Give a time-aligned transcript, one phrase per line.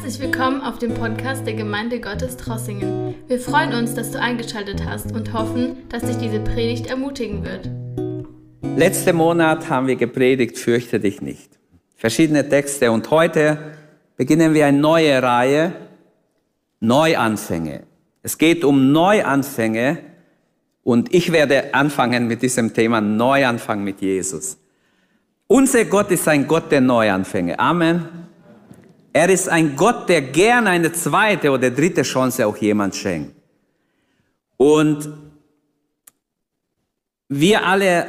[0.00, 3.16] Herzlich willkommen auf dem Podcast der Gemeinde Gottes Trossingen.
[3.26, 7.68] Wir freuen uns, dass du eingeschaltet hast und hoffen, dass dich diese Predigt ermutigen wird.
[8.78, 11.58] Letzten Monat haben wir gepredigt, fürchte dich nicht.
[11.96, 13.58] Verschiedene Texte und heute
[14.16, 15.72] beginnen wir eine neue Reihe,
[16.78, 17.82] Neuanfänge.
[18.22, 19.98] Es geht um Neuanfänge
[20.84, 24.58] und ich werde anfangen mit diesem Thema Neuanfang mit Jesus.
[25.48, 27.58] Unser Gott ist ein Gott der Neuanfänge.
[27.58, 28.28] Amen.
[29.18, 33.34] Er ist ein Gott, der gerne eine zweite oder dritte Chance auch jemand schenkt.
[34.56, 35.12] Und
[37.28, 38.06] wir alle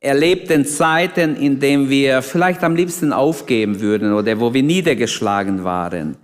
[0.00, 6.16] erlebten Zeiten, in denen wir vielleicht am liebsten aufgeben würden oder wo wir niedergeschlagen waren.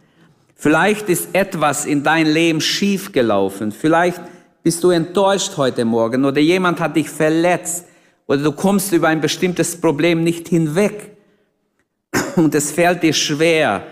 [0.56, 3.70] Vielleicht ist etwas in dein Leben schiefgelaufen.
[3.70, 4.20] Vielleicht
[4.64, 7.86] bist du enttäuscht heute Morgen oder jemand hat dich verletzt
[8.26, 11.12] oder du kommst über ein bestimmtes Problem nicht hinweg
[12.36, 13.86] und es fällt dir schwer,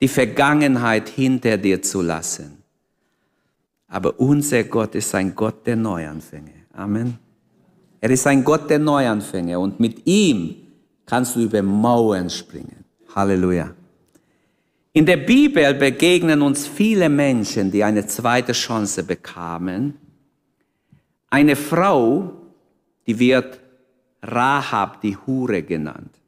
[0.00, 2.62] die Vergangenheit hinter dir zu lassen.
[3.88, 6.54] Aber unser Gott ist ein Gott der Neuanfänge.
[6.72, 7.18] Amen.
[8.00, 10.56] Er ist ein Gott der Neuanfänge und mit ihm
[11.06, 12.84] kannst du über Mauern springen.
[13.14, 13.74] Halleluja.
[14.94, 19.94] In der Bibel begegnen uns viele Menschen, die eine zweite Chance bekamen.
[21.30, 22.32] Eine Frau,
[23.06, 23.60] die wird
[24.22, 26.21] Rahab die Hure genannt.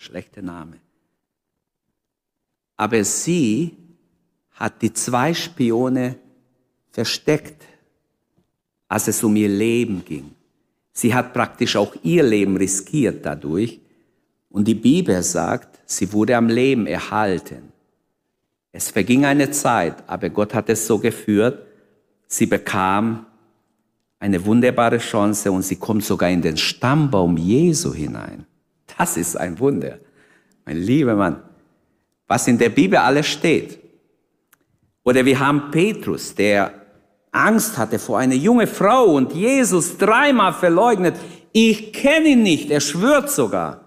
[0.00, 0.78] Schlechter Name.
[2.78, 3.76] Aber sie
[4.52, 6.16] hat die zwei Spione
[6.90, 7.62] versteckt,
[8.88, 10.30] als es um ihr Leben ging.
[10.90, 13.78] Sie hat praktisch auch ihr Leben riskiert dadurch.
[14.48, 17.70] Und die Bibel sagt, sie wurde am Leben erhalten.
[18.72, 21.66] Es verging eine Zeit, aber Gott hat es so geführt,
[22.26, 23.26] sie bekam
[24.18, 28.46] eine wunderbare Chance und sie kommt sogar in den Stammbaum Jesu hinein.
[29.00, 29.98] Das ist ein Wunder.
[30.66, 31.42] Mein lieber Mann,
[32.28, 33.78] was in der Bibel alles steht.
[35.04, 36.74] Oder wir haben Petrus, der
[37.32, 41.16] Angst hatte vor einer junge Frau und Jesus dreimal verleugnet.
[41.52, 43.86] Ich kenne ihn nicht, er schwört sogar.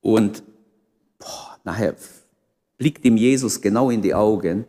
[0.00, 0.42] Und
[1.20, 1.94] boah, nachher
[2.76, 4.64] blickt ihm Jesus genau in die Augen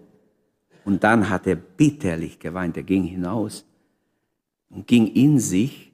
[0.84, 2.78] und dann hat er bitterlich geweint.
[2.78, 3.66] Er ging hinaus
[4.70, 5.85] und ging in sich.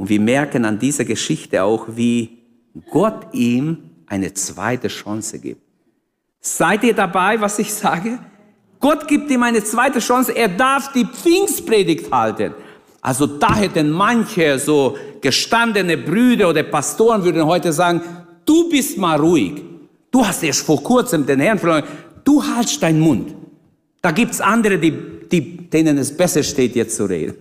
[0.00, 2.38] Und wir merken an dieser Geschichte auch, wie
[2.90, 5.60] Gott ihm eine zweite Chance gibt.
[6.40, 8.18] Seid ihr dabei, was ich sage?
[8.78, 10.34] Gott gibt ihm eine zweite Chance.
[10.34, 12.54] Er darf die Pfingstpredigt halten.
[13.02, 18.00] Also da hätten manche so gestandene Brüder oder Pastoren würden heute sagen,
[18.46, 19.62] du bist mal ruhig.
[20.10, 21.84] Du hast erst vor kurzem den Herrn verloren.
[22.24, 23.34] Du haltst deinen Mund.
[24.00, 24.94] Da gibt's andere, die,
[25.30, 27.34] die, denen es besser steht, jetzt zu reden.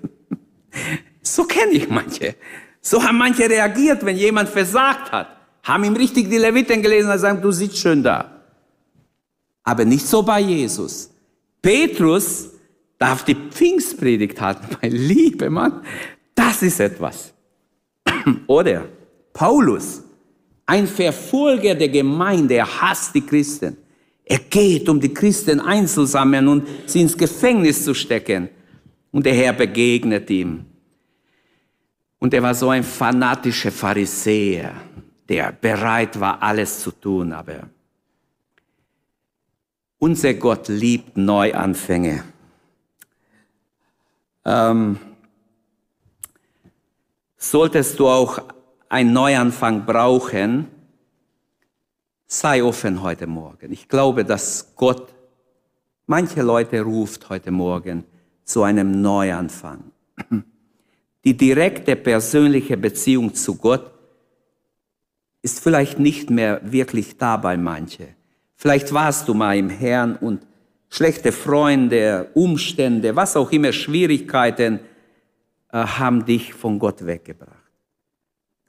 [1.21, 2.35] So kenne ich manche.
[2.81, 5.27] So haben manche reagiert, wenn jemand versagt hat.
[5.63, 8.43] Haben ihm richtig die Leviten gelesen und sagen, du sitzt schön da.
[9.63, 11.11] Aber nicht so bei Jesus.
[11.61, 12.51] Petrus
[12.97, 14.77] darf die Pfingstpredigt halten.
[14.81, 15.81] Mein lieber Mann,
[16.33, 17.33] das ist etwas.
[18.47, 18.85] Oder
[19.33, 20.03] Paulus,
[20.65, 23.77] ein Verfolger der Gemeinde, er hasst die Christen.
[24.23, 28.49] Er geht, um die Christen einzusammeln und sie ins Gefängnis zu stecken.
[29.11, 30.65] Und der Herr begegnet ihm.
[32.19, 34.73] Und er war so ein fanatischer Pharisäer,
[35.27, 37.69] der bereit war, alles zu tun, aber
[39.99, 42.23] unser Gott liebt Neuanfänge.
[44.45, 44.97] Ähm,
[47.37, 48.41] solltest du auch
[48.89, 50.67] einen Neuanfang brauchen,
[52.25, 53.71] sei offen heute Morgen.
[53.71, 55.13] Ich glaube, dass Gott
[56.07, 58.03] manche Leute ruft heute Morgen
[58.43, 59.91] zu einem Neuanfang.
[61.23, 63.91] Die direkte persönliche Beziehung zu Gott
[65.41, 68.07] ist vielleicht nicht mehr wirklich da bei manche.
[68.55, 70.45] Vielleicht warst du mal im Herrn und
[70.89, 74.79] schlechte Freunde, Umstände, was auch immer, Schwierigkeiten
[75.71, 77.55] äh, haben dich von Gott weggebracht.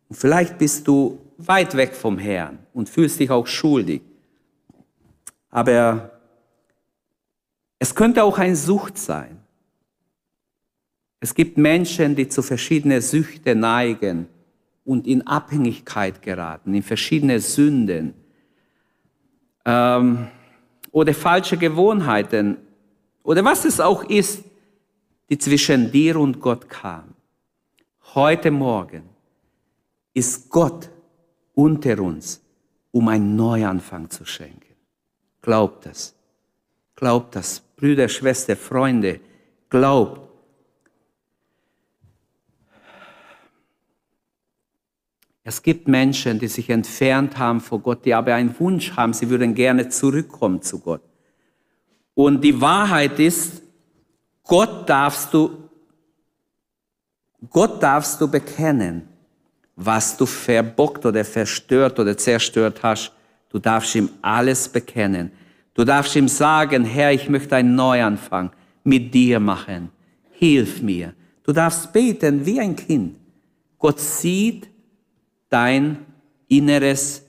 [0.09, 4.03] Und vielleicht bist du weit weg vom Herrn und fühlst dich auch schuldig.
[5.51, 6.21] Aber
[7.79, 9.40] es könnte auch ein Sucht sein.
[11.21, 14.27] Es gibt Menschen, die zu verschiedenen Süchten neigen
[14.85, 18.15] und in Abhängigkeit geraten, in verschiedene Sünden
[19.67, 20.29] ähm,
[20.91, 22.57] oder falsche Gewohnheiten
[23.23, 24.43] oder was es auch ist,
[25.29, 27.15] die zwischen dir und Gott kam.
[28.15, 29.03] Heute Morgen
[30.15, 30.91] ist Gott
[31.55, 32.43] unter uns,
[32.91, 34.75] um einen Neuanfang zu schenken.
[35.43, 36.15] Glaubt das.
[36.97, 37.61] Glaubt das.
[37.77, 39.21] Brüder, Schwester, Freunde,
[39.69, 40.30] glaubt,
[45.51, 49.29] Es gibt Menschen, die sich entfernt haben vor Gott, die aber einen Wunsch haben, sie
[49.29, 51.03] würden gerne zurückkommen zu Gott.
[52.15, 53.61] Und die Wahrheit ist,
[54.45, 55.69] Gott darfst du,
[57.51, 59.09] Gott darfst du bekennen,
[59.75, 63.11] was du verbockt oder verstört oder zerstört hast.
[63.49, 65.33] Du darfst ihm alles bekennen.
[65.75, 68.53] Du darfst ihm sagen, Herr, ich möchte einen Neuanfang
[68.85, 69.91] mit dir machen.
[70.31, 71.13] Hilf mir.
[71.43, 73.17] Du darfst beten wie ein Kind.
[73.81, 74.70] Gott sieht
[75.51, 76.07] dein
[76.49, 77.23] Inneres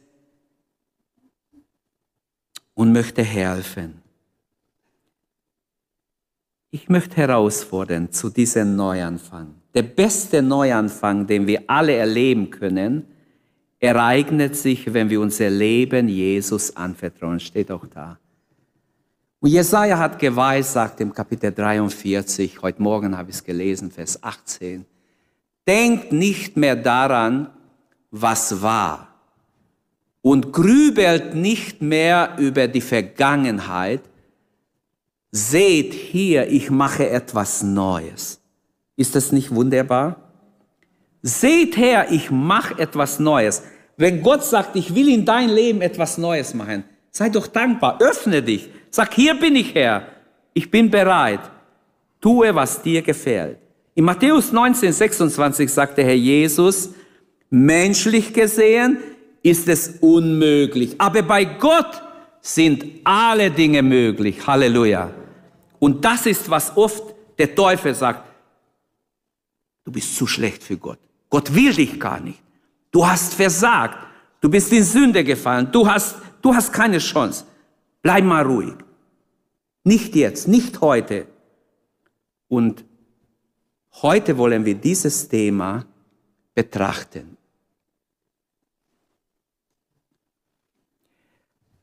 [2.74, 4.02] und möchte helfen.
[6.70, 9.56] Ich möchte herausfordern zu diesem Neuanfang.
[9.74, 13.08] Der beste Neuanfang, den wir alle erleben können,
[13.80, 17.40] ereignet sich, wenn wir unser Leben Jesus anvertrauen.
[17.40, 18.18] Steht auch da.
[19.40, 24.86] Und Jesaja hat geweissagt im Kapitel 43, heute Morgen habe ich es gelesen, Vers 18.
[25.68, 27.50] Denkt nicht mehr daran,
[28.12, 29.08] was war
[30.22, 34.02] und grübelt nicht mehr über die Vergangenheit.
[35.32, 38.40] Seht hier, ich mache etwas Neues.
[38.98, 40.18] Ist das nicht wunderbar?
[41.22, 43.64] Seht her, ich mache etwas Neues.
[43.96, 48.42] Wenn Gott sagt, ich will in dein Leben etwas Neues machen, sei doch dankbar, öffne
[48.42, 50.08] dich, sag, hier bin ich Herr,
[50.54, 51.40] ich bin bereit,
[52.20, 53.58] tue, was dir gefällt.
[53.94, 56.90] In Matthäus 19, 26 sagt der Herr Jesus,
[57.52, 58.98] Menschlich gesehen
[59.44, 60.96] ist es unmöglich.
[61.00, 62.02] Aber bei Gott
[62.40, 64.48] sind alle Dinge möglich.
[64.48, 65.14] Halleluja.
[65.78, 68.30] Und das ist, was oft der Teufel sagt.
[69.84, 71.00] Du bist zu schlecht für Gott.
[71.30, 72.42] Gott will dich gar nicht.
[72.90, 73.98] Du hast versagt.
[74.40, 75.68] Du bist in Sünde gefallen.
[75.72, 77.46] Du hast, du hast keine Chance.
[78.02, 78.76] Bleib mal ruhig.
[79.84, 81.28] Nicht jetzt, nicht heute.
[82.48, 82.86] Und
[84.02, 85.86] heute wollen wir dieses Thema
[86.54, 87.38] betrachten.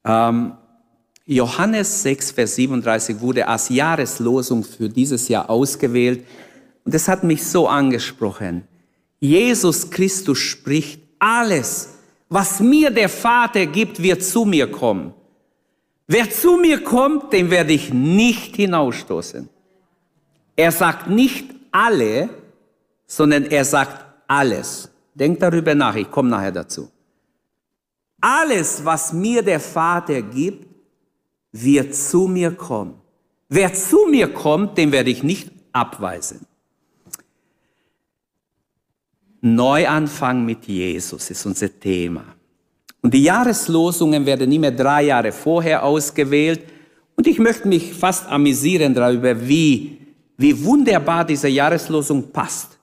[0.08, 0.54] Ähm,
[1.26, 6.24] Johannes 6, Vers 37 wurde als Jahreslosung für dieses Jahr ausgewählt.
[6.84, 8.66] Und das hat mich so angesprochen.
[9.20, 11.98] Jesus Christus spricht, alles,
[12.30, 15.12] was mir der Vater gibt, wird zu mir kommen.
[16.06, 19.48] Wer zu mir kommt, den werde ich nicht hinausstoßen.
[20.56, 22.30] Er sagt nicht alle,
[23.06, 24.88] sondern er sagt alles.
[25.12, 26.88] Denkt darüber nach, ich komme nachher dazu.
[28.20, 30.66] Alles, was mir der Vater gibt,
[31.52, 32.94] wird zu mir kommen.
[33.48, 36.46] Wer zu mir kommt, den werde ich nicht abweisen.
[39.40, 42.24] Neuanfang mit Jesus ist unser Thema.
[43.00, 46.60] Und die Jahreslosungen werden immer drei Jahre vorher ausgewählt.
[47.14, 49.98] Und ich möchte mich fast amüsieren darüber, wie,
[50.36, 52.76] wie wunderbar diese Jahreslosung passt.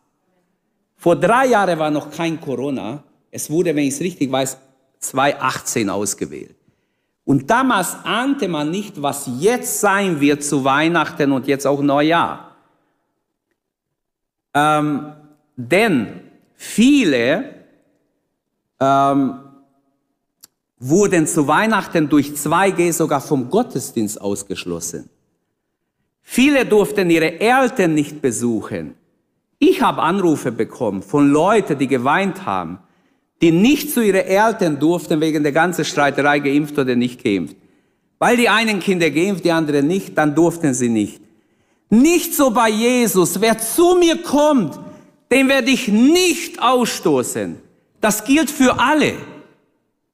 [0.95, 3.03] Vor drei Jahren war noch kein Corona.
[3.29, 4.57] Es wurde, wenn ich es richtig weiß,
[5.07, 6.55] 2018 ausgewählt.
[7.25, 12.55] Und damals ahnte man nicht, was jetzt sein wird zu Weihnachten und jetzt auch Neujahr.
[14.53, 15.13] Ähm,
[15.55, 16.21] denn
[16.53, 17.65] viele
[18.79, 19.39] ähm,
[20.77, 25.09] wurden zu Weihnachten durch 2G sogar vom Gottesdienst ausgeschlossen.
[26.21, 28.95] Viele durften ihre Eltern nicht besuchen.
[29.57, 32.79] Ich habe Anrufe bekommen von Leuten, die geweint haben
[33.41, 37.55] die nicht zu ihren Eltern durften wegen der ganzen Streiterei geimpft oder nicht geimpft.
[38.17, 41.21] Weil die einen Kinder geimpft, die anderen nicht, dann durften sie nicht.
[41.89, 43.39] Nicht so bei Jesus.
[43.41, 44.79] Wer zu mir kommt,
[45.31, 47.57] den werde ich nicht ausstoßen.
[48.01, 49.13] Das gilt für alle.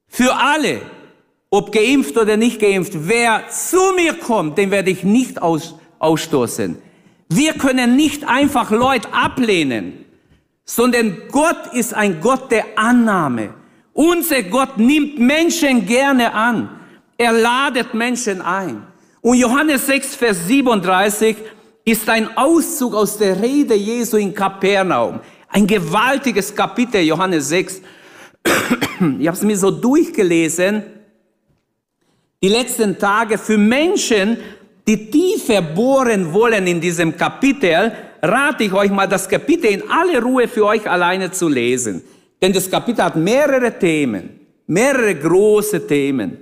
[0.08, 0.82] Für alle.
[1.48, 2.92] Ob geimpft oder nicht geimpft.
[2.94, 6.76] Wer zu mir kommt, den werde ich nicht aus, ausstoßen.
[7.28, 10.01] Wir können nicht einfach Leute ablehnen
[10.64, 13.54] sondern Gott ist ein Gott der Annahme.
[13.92, 16.80] Unser Gott nimmt Menschen gerne an.
[17.18, 18.86] Er ladet Menschen ein.
[19.20, 21.36] Und Johannes 6, Vers 37
[21.84, 25.20] ist ein Auszug aus der Rede Jesu in Kapernaum.
[25.48, 27.82] Ein gewaltiges Kapitel, Johannes 6.
[29.18, 30.84] Ich habe es mir so durchgelesen.
[32.42, 34.38] Die letzten Tage für Menschen,
[34.86, 37.92] die tiefer bohren wollen in diesem Kapitel,
[38.22, 42.02] rate ich euch mal, das Kapitel in aller Ruhe für euch alleine zu lesen.
[42.40, 46.38] Denn das Kapitel hat mehrere Themen, mehrere große Themen.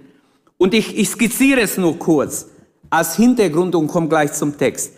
[0.59, 2.47] Und ich, ich skizziere es nur kurz
[2.91, 4.95] als Hintergrund und komme gleich zum Text.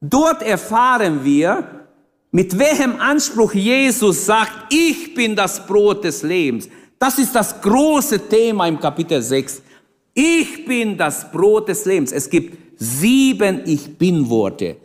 [0.00, 1.86] Dort erfahren wir,
[2.30, 6.68] mit welchem Anspruch Jesus sagt, ich bin das Brot des Lebens.
[6.98, 9.62] Das ist das große Thema im Kapitel 6.
[10.14, 12.12] Ich bin das Brot des Lebens.
[12.12, 14.76] Es gibt sieben Ich bin Worte.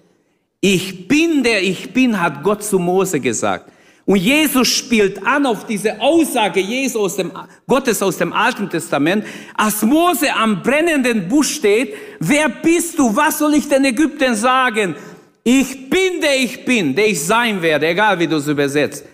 [0.62, 3.72] Ich bin der Ich bin, hat Gott zu Mose gesagt.
[4.06, 7.32] Und Jesus spielt an auf diese Aussage Jesu aus dem,
[7.68, 9.24] Gottes aus dem Alten Testament.
[9.54, 13.16] Als Mose am brennenden Busch steht, wer bist du?
[13.16, 14.96] Was soll ich den Ägyptern sagen?
[15.44, 19.06] Ich bin der ich bin, der ich sein werde, egal wie du es übersetzt.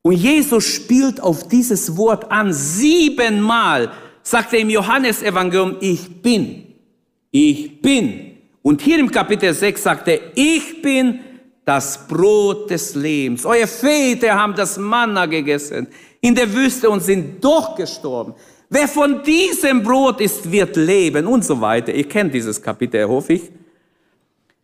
[0.00, 2.52] Und Jesus spielt auf dieses Wort an.
[2.52, 3.92] Siebenmal
[4.22, 6.74] sagt er im Johannesevangelium, ich bin.
[7.30, 8.25] Ich bin.
[8.66, 11.20] Und hier im Kapitel 6 sagt er, ich bin
[11.64, 13.46] das Brot des Lebens.
[13.46, 15.86] Eure Väter haben das Manna gegessen
[16.20, 18.34] in der Wüste und sind doch gestorben.
[18.68, 21.94] Wer von diesem Brot isst, wird leben und so weiter.
[21.94, 23.52] Ihr kennt dieses Kapitel, hoffe ich.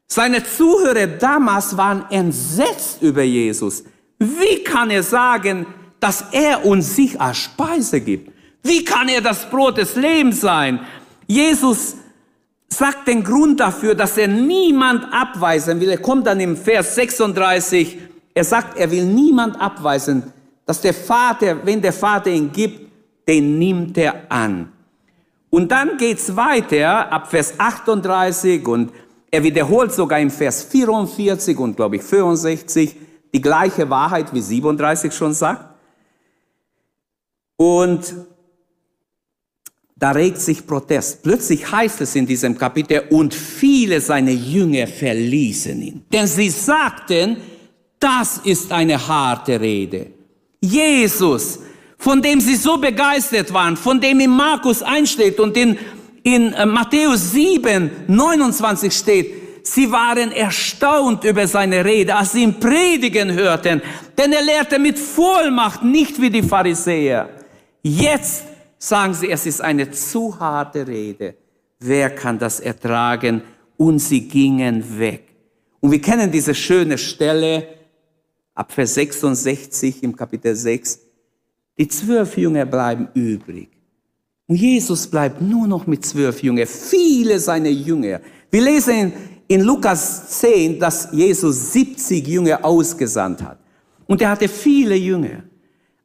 [0.09, 3.85] Seine Zuhörer damals waren entsetzt über Jesus.
[4.19, 5.65] Wie kann er sagen,
[6.01, 8.33] dass er uns sich als Speise gibt?
[8.65, 10.81] Wie kann er das Brot des Lebens sein?
[11.29, 11.99] Jesus
[12.73, 15.91] sagt den Grund dafür, dass er niemand abweisen will.
[15.91, 17.99] Er kommt dann im Vers 36,
[18.35, 20.33] er sagt, er will niemand abweisen,
[20.65, 22.91] dass der Vater, wenn der Vater ihn gibt,
[23.29, 24.73] den nimmt er an.
[25.51, 28.91] Und dann geht's weiter ab Vers 38 und
[29.31, 32.97] er wiederholt sogar im Vers 44 und glaube ich 65
[33.35, 35.75] die gleiche Wahrheit wie 37 schon sagt.
[37.57, 38.15] Und
[40.03, 41.23] da regt sich Protest.
[41.23, 46.05] Plötzlich heißt es in diesem Kapitel, und viele seiner Jünger verließen ihn.
[46.13, 47.37] Denn sie sagten,
[48.01, 50.09] das ist eine harte Rede.
[50.61, 51.61] Jesus,
[51.99, 55.79] von dem sie so begeistert waren, von dem in Markus einsteht und in,
[56.25, 62.59] in äh, Matthäus 7, 29 steht, sie waren erstaunt über seine Rede, als sie ihn
[62.59, 63.81] predigen hörten,
[64.19, 67.29] denn er lehrte mit Vollmacht, nicht wie die Pharisäer.
[67.85, 68.52] Jetzt
[68.83, 71.37] sagen sie, es ist eine zu harte Rede.
[71.79, 73.43] Wer kann das ertragen?
[73.77, 75.29] Und sie gingen weg.
[75.81, 77.67] Und wir kennen diese schöne Stelle
[78.55, 80.99] ab Vers 66 im Kapitel 6.
[81.79, 83.71] Die zwölf Jünger bleiben übrig.
[84.47, 86.67] Und Jesus bleibt nur noch mit zwölf Jüngern.
[86.67, 88.21] Viele seiner Jünger.
[88.51, 89.13] Wir lesen
[89.47, 93.59] in Lukas 10, dass Jesus 70 Jünger ausgesandt hat.
[94.07, 95.45] Und er hatte viele Jünger.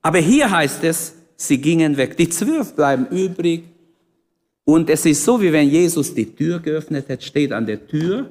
[0.02, 2.18] Aber hier heißt es, sie gingen weg.
[2.18, 3.64] Die zwölf bleiben übrig.
[4.66, 8.30] Und es ist so, wie wenn Jesus die Tür geöffnet hat, steht an der Tür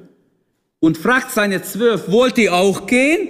[0.79, 3.29] und fragt seine zwölf, wollt ihr auch gehen?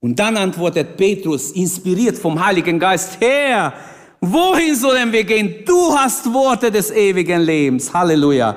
[0.00, 3.72] Und dann antwortet Petrus, inspiriert vom Heiligen Geist, Herr,
[4.20, 5.62] wohin sollen wir gehen?
[5.64, 7.94] Du hast Worte des ewigen Lebens.
[7.94, 8.56] Halleluja.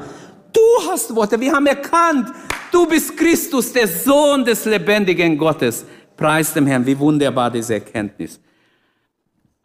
[0.52, 1.40] Du hast Worte.
[1.40, 2.30] Wir haben erkannt,
[2.72, 5.86] du bist Christus, der Sohn des lebendigen Gottes.
[6.18, 8.40] Preis dem Herrn, wie wunderbar diese Erkenntnis.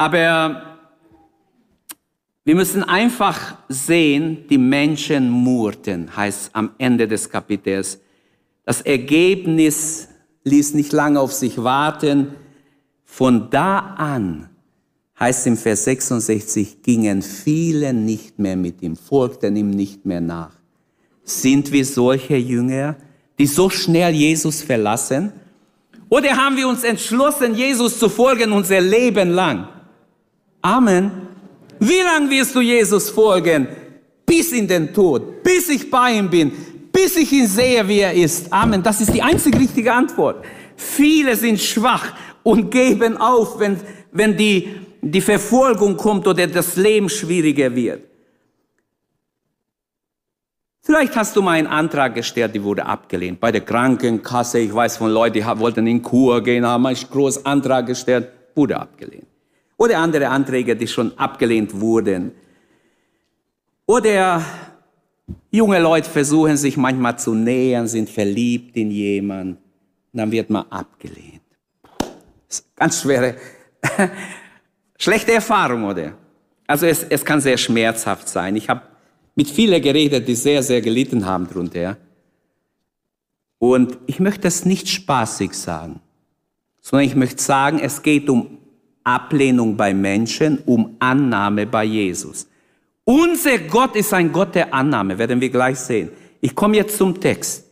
[0.00, 0.62] Aber
[2.42, 8.00] wir müssen einfach sehen, die Menschen murrten, heißt am Ende des Kapitels.
[8.64, 10.08] Das Ergebnis
[10.44, 12.28] ließ nicht lange auf sich warten.
[13.04, 14.48] Von da an,
[15.18, 20.52] heißt im Vers 66, gingen viele nicht mehr mit ihm, folgten ihm nicht mehr nach.
[21.24, 22.96] Sind wir solche Jünger,
[23.38, 25.30] die so schnell Jesus verlassen?
[26.08, 29.68] Oder haben wir uns entschlossen, Jesus zu folgen unser Leben lang?
[30.62, 31.10] Amen.
[31.78, 33.68] Wie lange wirst du Jesus folgen?
[34.26, 36.52] Bis in den Tod, bis ich bei ihm bin,
[36.92, 38.52] bis ich ihn sehe, wie er ist.
[38.52, 38.82] Amen.
[38.82, 40.44] Das ist die einzig richtige Antwort.
[40.76, 42.12] Viele sind schwach
[42.42, 43.80] und geben auf, wenn,
[44.12, 44.68] wenn die,
[45.00, 48.02] die Verfolgung kommt oder das Leben schwieriger wird.
[50.82, 53.38] Vielleicht hast du mal einen Antrag gestellt, die wurde abgelehnt.
[53.40, 57.44] Bei der Krankenkasse, ich weiß von Leuten, die wollten in Kur gehen, haben einen großen
[57.46, 59.29] Antrag gestellt, wurde abgelehnt
[59.80, 62.32] oder andere Anträge, die schon abgelehnt wurden.
[63.86, 64.44] Oder
[65.50, 69.56] junge Leute versuchen sich manchmal zu nähern, sind verliebt in jemanden,
[70.12, 71.40] dann wird man abgelehnt.
[72.76, 73.36] ganz schwere,
[74.98, 76.12] schlechte Erfahrung, oder?
[76.66, 78.56] Also es, es kann sehr schmerzhaft sein.
[78.56, 78.82] Ich habe
[79.34, 81.96] mit vielen geredet, die sehr, sehr gelitten haben darunter.
[83.58, 86.00] Und ich möchte es nicht spaßig sagen,
[86.82, 88.59] sondern ich möchte sagen, es geht um
[89.04, 92.46] Ablehnung bei Menschen, um Annahme bei Jesus.
[93.04, 96.10] Unser Gott ist ein Gott der Annahme, werden wir gleich sehen.
[96.40, 97.64] Ich komme jetzt zum Text.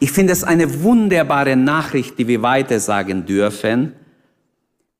[0.00, 3.94] Ich finde es eine wunderbare Nachricht, die wir weiter sagen dürfen.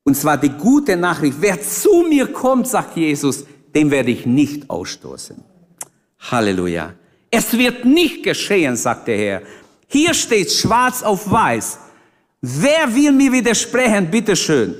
[0.04, 1.38] Und zwar die gute Nachricht.
[1.40, 3.44] Wer zu mir kommt, sagt Jesus,
[3.74, 5.42] den werde ich nicht ausstoßen.
[6.30, 6.94] Halleluja.
[7.30, 9.42] Es wird nicht geschehen, sagt der Herr.
[9.88, 11.78] Hier steht schwarz auf weiß.
[12.46, 14.10] Wer will mir widersprechen?
[14.10, 14.74] Bitteschön.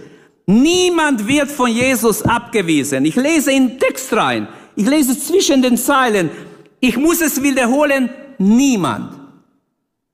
[0.45, 3.07] Niemand wird von Jesus abgewiesen.
[3.07, 4.47] Ich lese in den Text rein.
[4.77, 6.29] Ich lese zwischen den Zeilen.
[6.79, 8.11] Ich muss es wiederholen.
[8.37, 9.15] Niemand.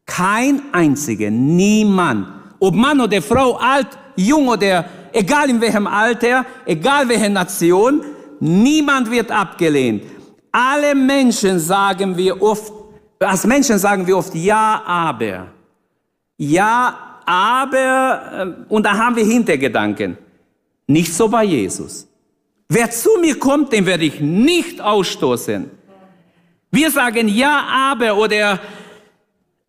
[0.06, 2.28] Kein einziger, niemand,
[2.60, 8.02] ob Mann oder Frau, alt, jung oder egal in welchem Alter, egal welche Nation,
[8.38, 10.04] niemand wird abgelehnt.
[10.52, 12.72] Alle Menschen sagen wir oft,
[13.18, 15.48] als Menschen sagen wir oft ja, aber.
[16.36, 20.18] Ja, aber, äh, und da haben wir Hintergedanken.
[20.88, 22.08] Nicht so bei Jesus.
[22.68, 25.70] Wer zu mir kommt, den werde ich nicht ausstoßen.
[26.72, 28.60] Wir sagen ja, aber oder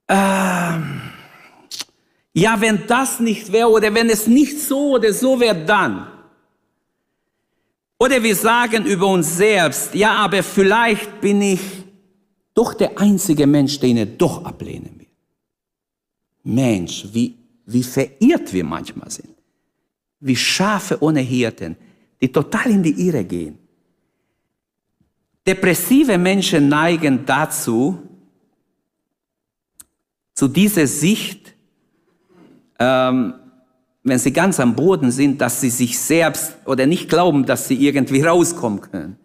[0.08, 0.80] äh,
[2.34, 6.08] ja, wenn das nicht wäre oder wenn es nicht so oder so wäre, dann.
[8.00, 11.62] Oder wir sagen über uns selbst, ja, aber vielleicht bin ich
[12.56, 15.08] doch der einzige Mensch, den er doch ablehnen will.
[16.44, 19.36] Mensch, wie, wie verirrt wir manchmal sind.
[20.20, 21.75] Wie Schafe ohne Hirten,
[22.22, 23.58] die total in die Irre gehen.
[25.46, 28.00] Depressive Menschen neigen dazu,
[30.34, 31.56] zu dieser Sicht,
[32.80, 33.34] ähm,
[34.03, 37.75] wenn sie ganz am Boden sind, dass sie sich selbst oder nicht glauben, dass sie
[37.75, 39.18] irgendwie rauskommen können.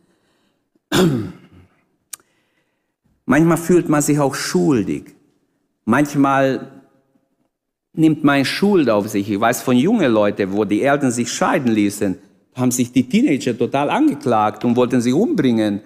[3.25, 5.15] Manchmal fühlt man sich auch schuldig.
[5.85, 6.76] Manchmal
[7.99, 9.31] nimmt man Schuld auf sich.
[9.31, 12.17] Ich weiß von jungen Leuten, wo die Eltern sich scheiden ließen,
[12.55, 15.81] haben sich die Teenager total angeklagt und wollten sie umbringen,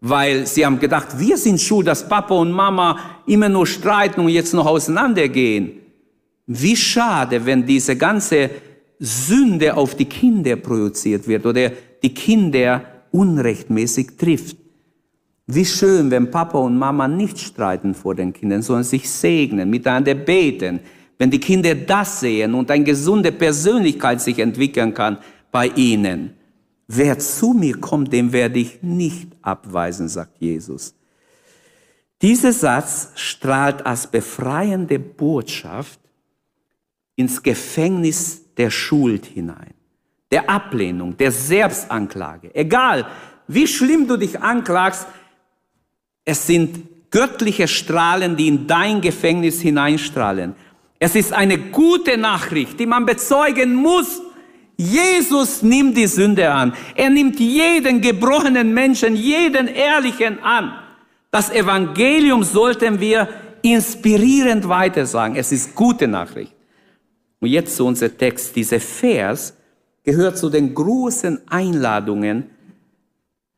[0.00, 4.28] weil sie haben gedacht, wir sind schuld, dass Papa und Mama immer nur streiten und
[4.28, 5.72] jetzt noch auseinandergehen.
[6.46, 8.50] Wie schade, wenn diese ganze
[8.98, 14.56] Sünde auf die Kinder projiziert wird oder die Kinder unrechtmäßig trifft.
[15.46, 20.14] Wie schön, wenn Papa und Mama nicht streiten vor den Kindern, sondern sich segnen, miteinander
[20.14, 20.80] beten.
[21.22, 25.18] Wenn die Kinder das sehen und eine gesunde Persönlichkeit sich entwickeln kann
[25.52, 26.34] bei ihnen.
[26.88, 30.96] Wer zu mir kommt, dem werde ich nicht abweisen, sagt Jesus.
[32.22, 36.00] Dieser Satz strahlt als befreiende Botschaft
[37.14, 39.74] ins Gefängnis der Schuld hinein,
[40.32, 42.52] der Ablehnung, der Selbstanklage.
[42.52, 43.06] Egal,
[43.46, 45.06] wie schlimm du dich anklagst,
[46.24, 46.80] es sind
[47.12, 50.56] göttliche Strahlen, die in dein Gefängnis hineinstrahlen.
[51.04, 54.22] Es ist eine gute Nachricht, die man bezeugen muss.
[54.76, 56.74] Jesus nimmt die Sünde an.
[56.94, 60.74] Er nimmt jeden gebrochenen Menschen, jeden Ehrlichen an.
[61.32, 63.28] Das Evangelium sollten wir
[63.62, 65.34] inspirierend weitersagen.
[65.34, 66.54] Es ist gute Nachricht.
[67.40, 68.54] Und jetzt zu unser Text.
[68.54, 69.54] Dieser Vers
[70.04, 72.48] gehört zu den großen Einladungen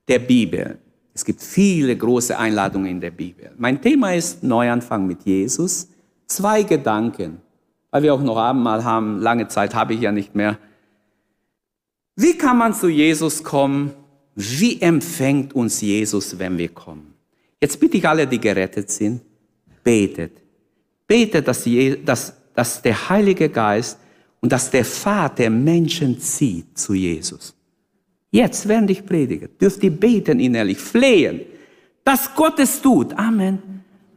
[0.08, 0.78] der Bibel.
[1.12, 3.50] Es gibt viele große Einladungen in der Bibel.
[3.58, 5.88] Mein Thema ist Neuanfang mit Jesus.
[6.26, 7.40] Zwei Gedanken,
[7.90, 9.18] weil wir auch noch Abendmahl haben.
[9.18, 10.58] Lange Zeit habe ich ja nicht mehr.
[12.16, 13.92] Wie kann man zu Jesus kommen?
[14.34, 17.14] Wie empfängt uns Jesus, wenn wir kommen?
[17.60, 19.22] Jetzt bitte ich alle, die gerettet sind,
[19.82, 20.32] betet.
[21.06, 21.64] Betet, dass,
[22.04, 23.98] dass dass der Heilige Geist
[24.40, 27.54] und dass der Vater Menschen zieht zu Jesus.
[28.30, 31.40] Jetzt, während ich predige, dürft ihr beten innerlich, flehen,
[32.04, 33.12] dass Gott es tut.
[33.14, 33.73] Amen.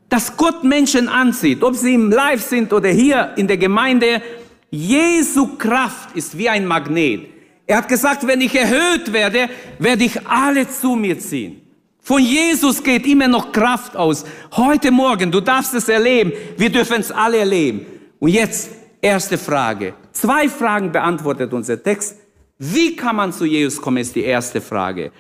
[0.09, 4.21] Dass Gott Menschen anzieht, ob sie im Live sind oder hier in der Gemeinde.
[4.69, 7.27] Jesu Kraft ist wie ein Magnet.
[7.65, 11.61] Er hat gesagt, wenn ich erhöht werde, werde ich alle zu mir ziehen.
[12.01, 14.23] Von Jesus geht immer noch Kraft aus.
[14.55, 16.31] Heute Morgen, du darfst es erleben.
[16.55, 17.85] Wir dürfen es alle erleben.
[18.19, 18.69] Und jetzt
[19.01, 19.93] erste Frage.
[20.13, 22.15] Zwei Fragen beantwortet unser Text.
[22.57, 25.11] Wie kann man zu Jesus kommen, ist die erste Frage.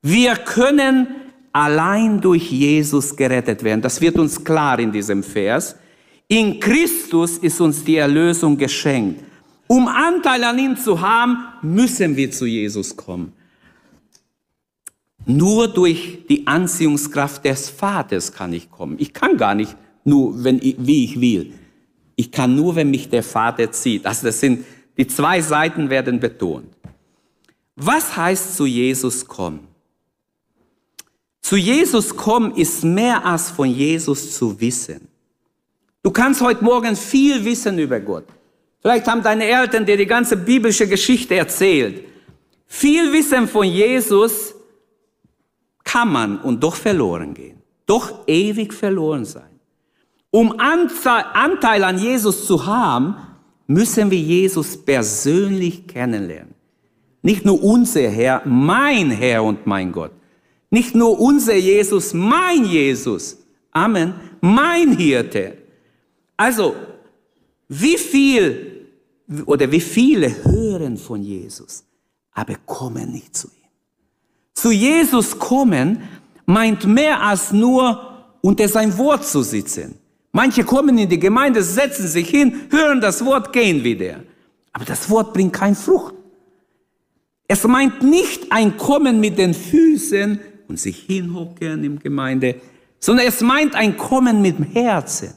[0.00, 1.06] Wir können
[1.52, 3.82] allein durch Jesus gerettet werden.
[3.82, 5.76] Das wird uns klar in diesem Vers.
[6.28, 9.22] In Christus ist uns die Erlösung geschenkt.
[9.66, 13.32] Um Anteil an ihm zu haben, müssen wir zu Jesus kommen.
[15.24, 18.96] Nur durch die Anziehungskraft des Vaters kann ich kommen.
[18.98, 21.52] Ich kann gar nicht nur, wenn, wie ich will.
[22.16, 24.04] Ich kann nur, wenn mich der Vater zieht.
[24.04, 24.64] Also das sind,
[24.96, 26.66] die zwei Seiten werden betont.
[27.76, 29.71] Was heißt zu Jesus kommen?
[31.42, 35.08] Zu Jesus kommen ist mehr als von Jesus zu wissen.
[36.02, 38.24] Du kannst heute Morgen viel wissen über Gott.
[38.80, 42.04] Vielleicht haben deine Eltern dir die ganze biblische Geschichte erzählt.
[42.66, 44.54] Viel Wissen von Jesus
[45.84, 47.58] kann man und doch verloren gehen.
[47.86, 49.60] Doch ewig verloren sein.
[50.30, 53.16] Um Anteil an Jesus zu haben,
[53.66, 56.54] müssen wir Jesus persönlich kennenlernen.
[57.20, 60.12] Nicht nur unser Herr, mein Herr und mein Gott.
[60.72, 63.36] Nicht nur unser Jesus, mein Jesus.
[63.70, 64.14] Amen.
[64.40, 65.58] Mein Hirte.
[66.36, 66.74] Also,
[67.68, 68.88] wie viel
[69.46, 71.84] oder wie viele hören von Jesus,
[72.32, 73.70] aber kommen nicht zu ihm.
[74.54, 76.02] Zu Jesus kommen
[76.44, 82.08] meint mehr als nur unter sein Wort zu sitzen Manche kommen in die Gemeinde, setzen
[82.08, 84.20] sich hin, hören das Wort, gehen wieder.
[84.72, 86.14] Aber das Wort bringt keine Frucht.
[87.46, 90.40] Es meint nicht ein Kommen mit den Füßen
[90.72, 92.54] und sich hinhocken im Gemeinde,
[92.98, 95.34] sondern es meint ein Kommen mit dem Herzen.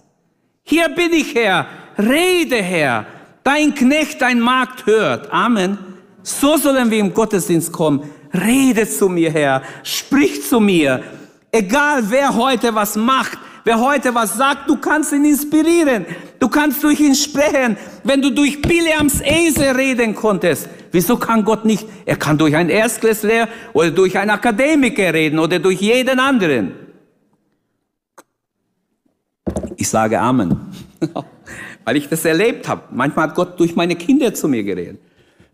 [0.63, 1.67] Hier bin ich, Herr,
[1.97, 3.05] rede, Herr,
[3.43, 5.29] dein Knecht, dein Magd hört.
[5.33, 5.77] Amen.
[6.23, 8.09] So sollen wir im Gottesdienst kommen.
[8.33, 11.03] Rede zu mir, Herr, sprich zu mir.
[11.51, 16.05] Egal wer heute was macht, wer heute was sagt, du kannst ihn inspirieren.
[16.39, 17.75] Du kannst durch ihn sprechen.
[18.03, 21.85] Wenn du durch Bileams Esel reden konntest, wieso kann Gott nicht?
[22.05, 26.71] Er kann durch einen Erstklässler oder durch einen Akademiker reden oder durch jeden anderen.
[29.75, 30.57] Ich sage Amen,
[31.83, 32.83] weil ich das erlebt habe.
[32.91, 34.99] Manchmal hat Gott durch meine Kinder zu mir geredet.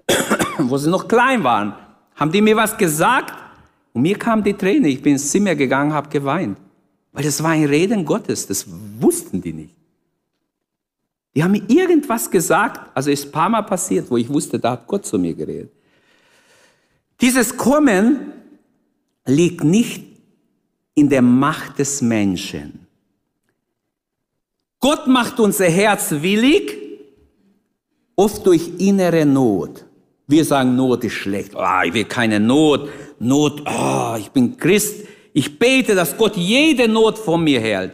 [0.57, 1.73] Wo sie noch klein waren,
[2.15, 3.33] haben die mir was gesagt
[3.93, 4.89] und mir kam die Träne.
[4.89, 6.57] Ich bin ins Zimmer gegangen, habe geweint.
[7.11, 8.65] Weil das war ein Reden Gottes, das
[8.99, 9.75] wussten die nicht.
[11.33, 14.71] Die haben mir irgendwas gesagt, also ist ein paar Mal passiert, wo ich wusste, da
[14.71, 15.71] hat Gott zu mir geredet.
[17.21, 18.33] Dieses Kommen
[19.25, 20.03] liegt nicht
[20.95, 22.87] in der Macht des Menschen.
[24.79, 26.75] Gott macht unser Herz willig,
[28.15, 29.85] oft durch innere Not.
[30.27, 31.53] Wir sagen, Not ist schlecht.
[31.55, 32.89] Oh, ich will keine Not.
[33.19, 35.05] Not, oh, ich bin Christ.
[35.33, 37.93] Ich bete, dass Gott jede Not von mir hält.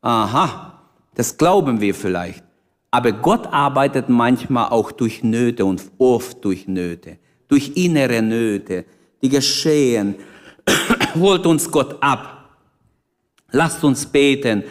[0.00, 0.80] Aha,
[1.14, 2.44] das glauben wir vielleicht.
[2.90, 8.84] Aber Gott arbeitet manchmal auch durch Nöte und oft durch Nöte, durch innere Nöte,
[9.22, 10.16] die geschehen.
[11.14, 12.50] Holt uns Gott ab.
[13.52, 14.64] Lasst uns beten,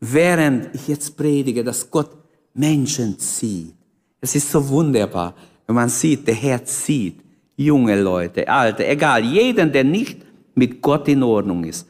[0.00, 2.10] während ich jetzt predige, dass Gott
[2.54, 3.74] Menschen zieht.
[4.20, 5.34] Es ist so wunderbar,
[5.66, 7.20] wenn man sieht, der Herr zieht
[7.56, 10.22] junge Leute, alte, egal, jeden, der nicht
[10.54, 11.86] mit Gott in Ordnung ist.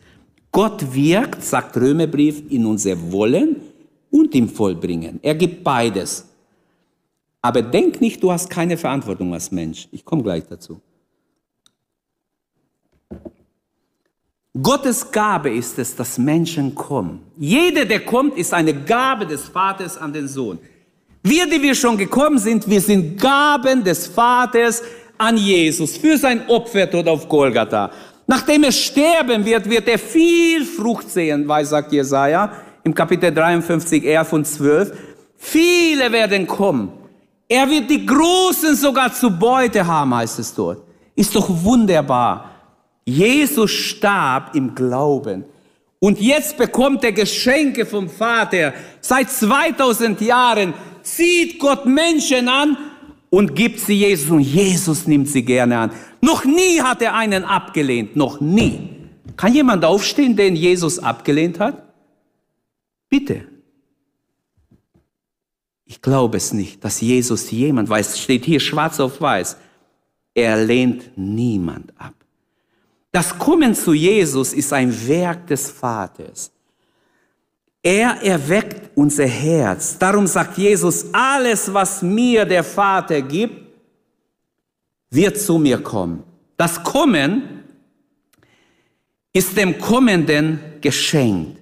[0.53, 3.57] Gott wirkt, sagt Römerbrief, in unser Wollen
[4.11, 5.21] und im Vollbringen.
[5.23, 6.27] Er gibt beides.
[7.43, 9.89] Aber denk nicht, du hast keine Verantwortung als Mensch.
[9.93, 10.81] Ich komme gleich dazu.
[14.61, 17.21] Gottes Gabe ist es, dass Menschen kommen.
[17.39, 20.59] Jeder, der kommt, ist eine Gabe des Vaters an den Sohn.
[21.23, 24.83] Wir, die wir schon gekommen sind, wir sind Gaben des Vaters
[25.17, 27.91] an Jesus für sein Opfertod auf Golgatha.
[28.31, 32.53] Nachdem er sterben wird, wird er viel Frucht sehen, weiß sagt Jesaja
[32.85, 34.93] im Kapitel 53, 11 und 12.
[35.37, 36.93] Viele werden kommen.
[37.49, 40.81] Er wird die Großen sogar zu Beute haben, heißt es dort.
[41.17, 42.53] Ist doch wunderbar.
[43.05, 45.45] Jesus starb im Glauben.
[45.99, 48.75] Und jetzt bekommt er Geschenke vom Vater.
[49.01, 52.77] Seit 2000 Jahren zieht Gott Menschen an
[53.31, 54.31] und gibt sie Jesus.
[54.31, 55.93] Und Jesus nimmt sie gerne an.
[56.21, 58.17] Noch nie hat er einen abgelehnt.
[58.17, 58.91] Noch nie.
[59.37, 61.83] Kann jemand aufstehen, den Jesus abgelehnt hat?
[63.09, 63.47] Bitte.
[65.87, 69.57] Ich glaube es nicht, dass Jesus jemand weiß, steht hier schwarz auf weiß.
[70.35, 72.15] Er lehnt niemand ab.
[73.11, 76.53] Das Kommen zu Jesus ist ein Werk des Vaters.
[77.83, 79.97] Er erweckt unser Herz.
[79.99, 83.55] Darum sagt Jesus, alles, was mir der Vater gibt,
[85.11, 86.23] wird zu mir kommen.
[86.57, 87.65] Das Kommen
[89.33, 91.59] ist dem Kommenden geschenkt.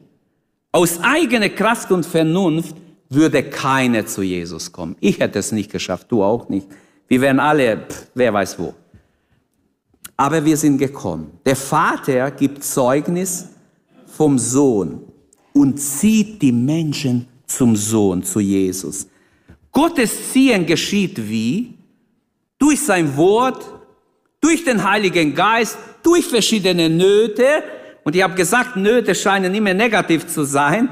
[0.73, 2.75] Aus eigener Kraft und Vernunft
[3.09, 4.97] würde keiner zu Jesus kommen.
[5.01, 6.67] Ich hätte es nicht geschafft, du auch nicht.
[7.07, 8.75] Wir wären alle, pff, wer weiß wo.
[10.17, 11.39] Aber wir sind gekommen.
[11.47, 13.49] Der Vater gibt Zeugnis
[14.07, 15.08] vom Sohn
[15.53, 19.09] und zieht die Menschen zum Sohn, zu Jesus.
[19.73, 21.75] Gottes Ziehen geschieht wie?
[22.59, 23.65] Durch sein Wort,
[24.41, 27.63] durch den Heiligen Geist, durch verschiedene Nöte,
[28.05, 30.89] und ich habe gesagt, Nöte scheinen immer negativ zu sein,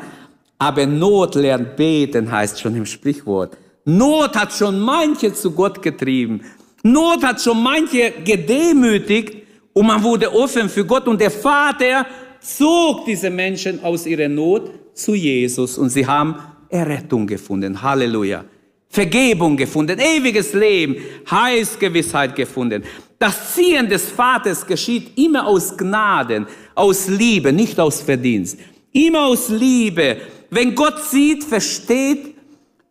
[0.58, 3.56] aber Not lernt beten, heißt schon im Sprichwort.
[3.84, 6.42] Not hat schon manche zu Gott getrieben.
[6.82, 9.36] Not hat schon manche gedemütigt
[9.72, 12.06] und man wurde offen für Gott und der Vater
[12.46, 16.36] zog diese Menschen aus ihrer Not zu Jesus und sie haben
[16.68, 17.80] Errettung gefunden.
[17.80, 18.44] Halleluja.
[18.88, 20.96] Vergebung gefunden, ewiges Leben,
[21.30, 22.84] Heilsgewissheit gefunden.
[23.18, 28.58] Das Ziehen des Vaters geschieht immer aus Gnaden, aus Liebe, nicht aus Verdienst.
[28.92, 30.18] Immer aus Liebe.
[30.50, 32.36] Wenn Gott sieht, versteht,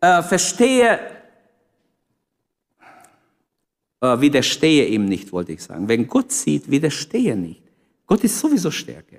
[0.02, 1.00] äh, verstehe,
[4.02, 5.88] äh, widerstehe ihm nicht, wollte ich sagen.
[5.88, 7.62] Wenn Gott sieht, widerstehe nicht.
[8.06, 9.15] Gott ist sowieso stärker.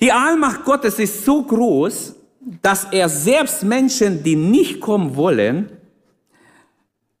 [0.00, 2.14] Die Allmacht Gottes ist so groß,
[2.62, 5.70] dass er selbst Menschen, die nicht kommen wollen,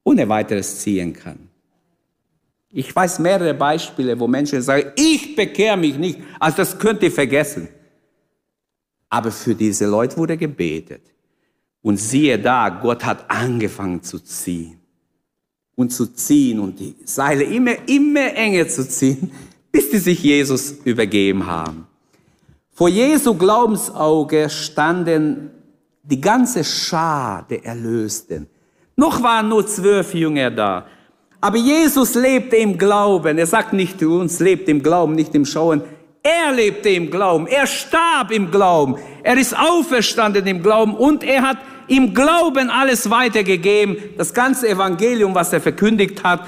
[0.02, 1.50] ohne weiteres ziehen kann.
[2.72, 6.20] Ich weiß mehrere Beispiele, wo Menschen sagen, ich bekehre mich nicht.
[6.38, 7.68] Also das könnt ihr vergessen.
[9.08, 11.02] Aber für diese Leute wurde gebetet.
[11.82, 14.78] Und siehe da, Gott hat angefangen zu ziehen.
[15.74, 19.30] Und zu ziehen und die Seile immer, immer enger zu ziehen,
[19.72, 21.86] bis die sich Jesus übergeben haben.
[22.80, 25.50] Vor Jesu Glaubensauge standen
[26.02, 28.46] die ganze Schar der Erlösten.
[28.96, 30.86] Noch waren nur zwölf Jünger da.
[31.42, 33.36] Aber Jesus lebte im Glauben.
[33.36, 35.82] Er sagt nicht zu uns, lebt im Glauben, nicht im Schauen.
[36.22, 37.46] Er lebte im Glauben.
[37.48, 38.96] Er starb im Glauben.
[39.22, 43.98] Er ist auferstanden im Glauben und er hat im Glauben alles weitergegeben.
[44.16, 46.46] Das ganze Evangelium, was er verkündigt hat.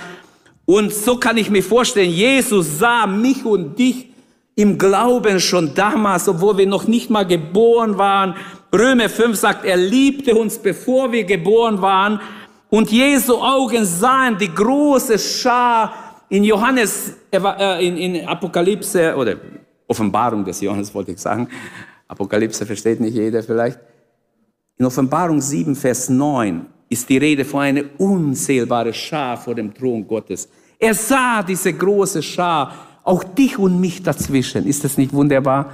[0.65, 4.12] Und so kann ich mir vorstellen, Jesus sah mich und dich
[4.55, 8.37] im Glauben schon damals, obwohl wir noch nicht mal geboren waren.
[8.75, 12.21] Römer 5 sagt, er liebte uns, bevor wir geboren waren.
[12.71, 15.93] Und Jesu Augen sahen die große Schar
[16.29, 19.37] in Johannes, äh, in, in Apokalypse, oder
[19.87, 21.49] Offenbarung des Johannes wollte ich sagen.
[22.09, 23.79] Apokalypse versteht nicht jeder vielleicht.
[24.79, 30.07] In Offenbarung 7, Vers 9 ist die Rede von einer unzählbaren Schar vor dem Thron
[30.07, 30.49] Gottes.
[30.79, 34.67] Er sah diese große Schar, auch dich und mich dazwischen.
[34.67, 35.73] Ist das nicht wunderbar?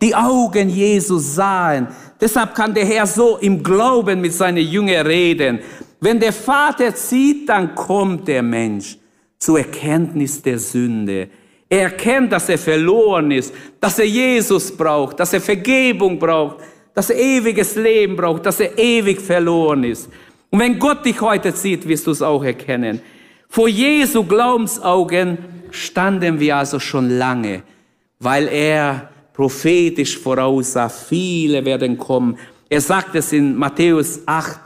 [0.00, 1.88] Die Augen Jesus sahen.
[2.20, 5.58] Deshalb kann der Herr so im Glauben mit seinen Jüngern reden.
[6.00, 8.96] Wenn der Vater zieht, dann kommt der Mensch
[9.38, 11.28] zur Erkenntnis der Sünde.
[11.68, 16.58] Er erkennt, dass er verloren ist, dass er Jesus braucht, dass er Vergebung braucht,
[16.94, 20.08] dass er ewiges Leben braucht, dass er ewig verloren ist.
[20.50, 23.00] Und wenn Gott dich heute zieht, wirst du es auch erkennen.
[23.48, 25.38] Vor Jesu Glaubensaugen
[25.74, 27.62] standen wir also schon lange,
[28.18, 32.36] weil er prophetisch voraussah, viele werden kommen.
[32.68, 34.60] Er sagt es in Matthäus 8,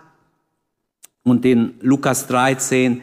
[1.25, 3.03] und in Lukas 13,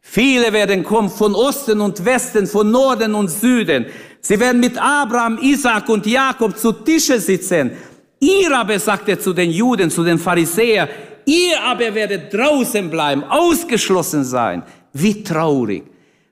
[0.00, 3.86] viele werden kommen von Osten und Westen, von Norden und Süden.
[4.20, 7.72] Sie werden mit Abraham, Isaac und Jakob zu Tische sitzen.
[8.18, 10.88] Ihr aber, sagt er zu den Juden, zu den Pharisäern,
[11.24, 14.62] ihr aber werdet draußen bleiben, ausgeschlossen sein.
[14.92, 15.84] Wie traurig,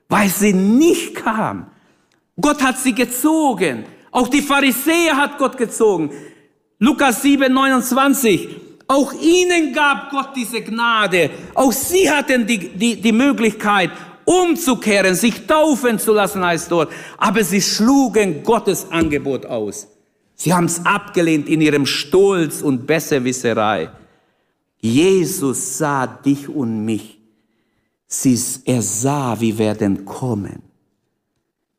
[0.09, 1.67] weil sie nicht kam.
[2.41, 3.85] Gott hat sie gezogen.
[4.11, 6.11] Auch die Pharisäer hat Gott gezogen.
[6.79, 8.49] Lukas 7, 29.
[8.87, 11.29] Auch ihnen gab Gott diese Gnade.
[11.53, 13.91] Auch sie hatten die, die, die Möglichkeit,
[14.25, 16.91] umzukehren, sich taufen zu lassen, heißt dort.
[17.17, 19.87] Aber sie schlugen Gottes Angebot aus.
[20.33, 23.91] Sie haben es abgelehnt in ihrem Stolz und Besserwisserei.
[24.79, 27.18] Jesus sah dich und mich.
[28.11, 30.63] Sie, er sah, wir werden kommen.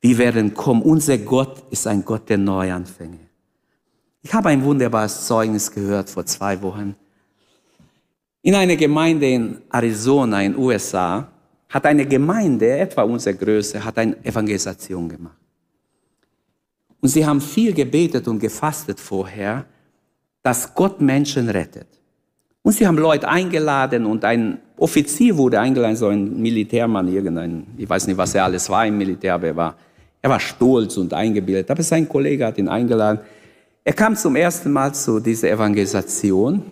[0.01, 0.81] Wir werden kommen.
[0.81, 3.19] Unser Gott ist ein Gott der Neuanfänge.
[4.23, 6.95] Ich habe ein wunderbares Zeugnis gehört vor zwei Wochen.
[8.43, 11.29] In einer Gemeinde in Arizona, in USA,
[11.69, 15.37] hat eine Gemeinde, etwa unserer Größe, hat eine Evangelisation gemacht.
[17.01, 19.66] Und sie haben viel gebetet und gefastet vorher,
[20.43, 21.99] dass Gott Menschen rettet.
[22.62, 27.88] Und sie haben Leute eingeladen und ein Offizier wurde eingeladen, so ein Militärmann, irgendein, ich
[27.88, 29.77] weiß nicht, was er alles war im Militär, aber er war,
[30.20, 31.70] er war stolz und eingebildet.
[31.70, 33.20] Aber sein Kollege hat ihn eingeladen.
[33.83, 36.62] Er kam zum ersten Mal zu dieser Evangelisation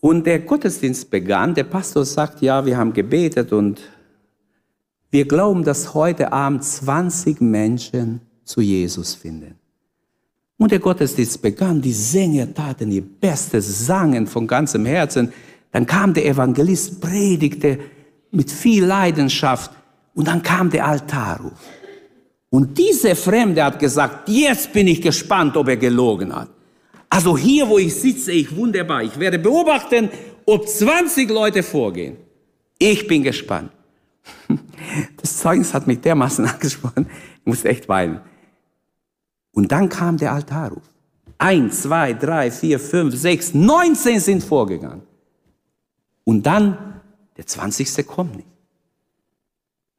[0.00, 1.54] und der Gottesdienst begann.
[1.54, 3.80] Der Pastor sagt, ja, wir haben gebetet und
[5.10, 9.58] wir glauben, dass heute Abend 20 Menschen zu Jesus finden.
[10.58, 15.32] Und der Gottesdienst begann, die Sänger taten ihr Bestes, sangen von ganzem Herzen.
[15.70, 17.78] Dann kam der Evangelist, predigte
[18.30, 19.70] mit viel Leidenschaft
[20.14, 21.52] und dann kam der Altarruf.
[22.48, 26.48] Und dieser Fremde hat gesagt, jetzt bin ich gespannt, ob er gelogen hat.
[27.10, 29.02] Also hier, wo ich sitze, ich wunderbar.
[29.02, 30.08] Ich werde beobachten,
[30.46, 32.16] ob 20 Leute vorgehen.
[32.78, 33.70] Ich bin gespannt.
[35.20, 37.06] Das Zeugnis hat mich dermaßen angesprochen,
[37.40, 38.20] ich musste echt weinen.
[39.56, 40.84] Und dann kam der Altarruf.
[41.38, 45.02] Eins, zwei, drei, vier, fünf, sechs, neunzehn sind vorgegangen.
[46.24, 47.00] Und dann,
[47.36, 48.48] der zwanzigste kommt nicht.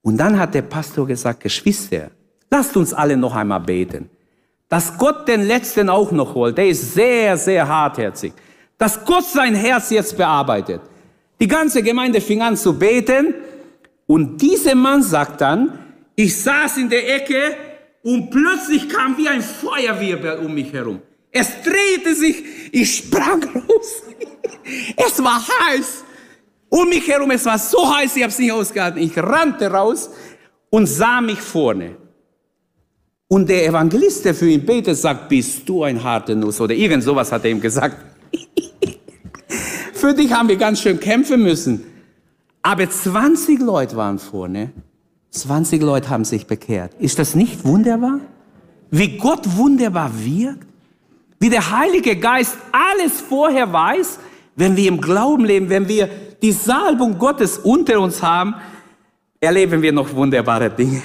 [0.01, 2.11] Und dann hat der Pastor gesagt, Geschwister,
[2.49, 4.09] Lasst uns alle noch einmal beten.
[4.69, 8.33] Dass Gott den Letzten auch noch holt, der ist sehr, sehr hartherzig.
[8.77, 10.81] Dass Gott sein Herz jetzt bearbeitet.
[11.39, 13.33] Die ganze Gemeinde fing an zu beten
[14.07, 15.77] und dieser Mann sagt dann,
[16.15, 17.55] ich saß in der Ecke
[18.03, 21.01] und plötzlich kam wie ein Feuerwirbel um mich herum.
[21.31, 24.03] Es drehte sich, ich sprang raus.
[24.95, 26.03] es war heiß.
[26.69, 29.01] Um mich herum, es war so heiß, ich habe es nicht ausgehalten.
[29.01, 30.09] Ich rannte raus
[30.69, 31.95] und sah mich vorne.
[33.29, 37.03] Und der Evangelist, der für ihn betet, sagt, bist du ein harter Nuss oder irgend
[37.03, 37.97] sowas hat er ihm gesagt.
[39.93, 41.83] für dich haben wir ganz schön kämpfen müssen.
[42.61, 44.71] Aber 20 Leute waren vorne.
[45.31, 46.93] 20 Leute haben sich bekehrt.
[46.99, 48.19] Ist das nicht wunderbar?
[48.89, 50.67] Wie Gott wunderbar wirkt?
[51.39, 54.19] Wie der Heilige Geist alles vorher weiß,
[54.55, 56.09] wenn wir im Glauben leben, wenn wir
[56.41, 58.55] die Salbung Gottes unter uns haben,
[59.39, 61.03] erleben wir noch wunderbare Dinge.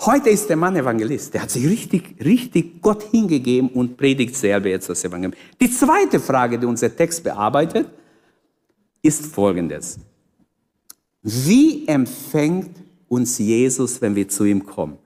[0.00, 1.34] Heute ist der Mann Evangelist.
[1.34, 5.34] Der hat sich richtig, richtig Gott hingegeben und predigt selber jetzt das Evangelium.
[5.60, 7.88] Die zweite Frage, die unser Text bearbeitet,
[9.02, 9.98] ist folgendes.
[11.22, 14.98] Wie empfängt uns Jesus, wenn wir zu ihm kommen?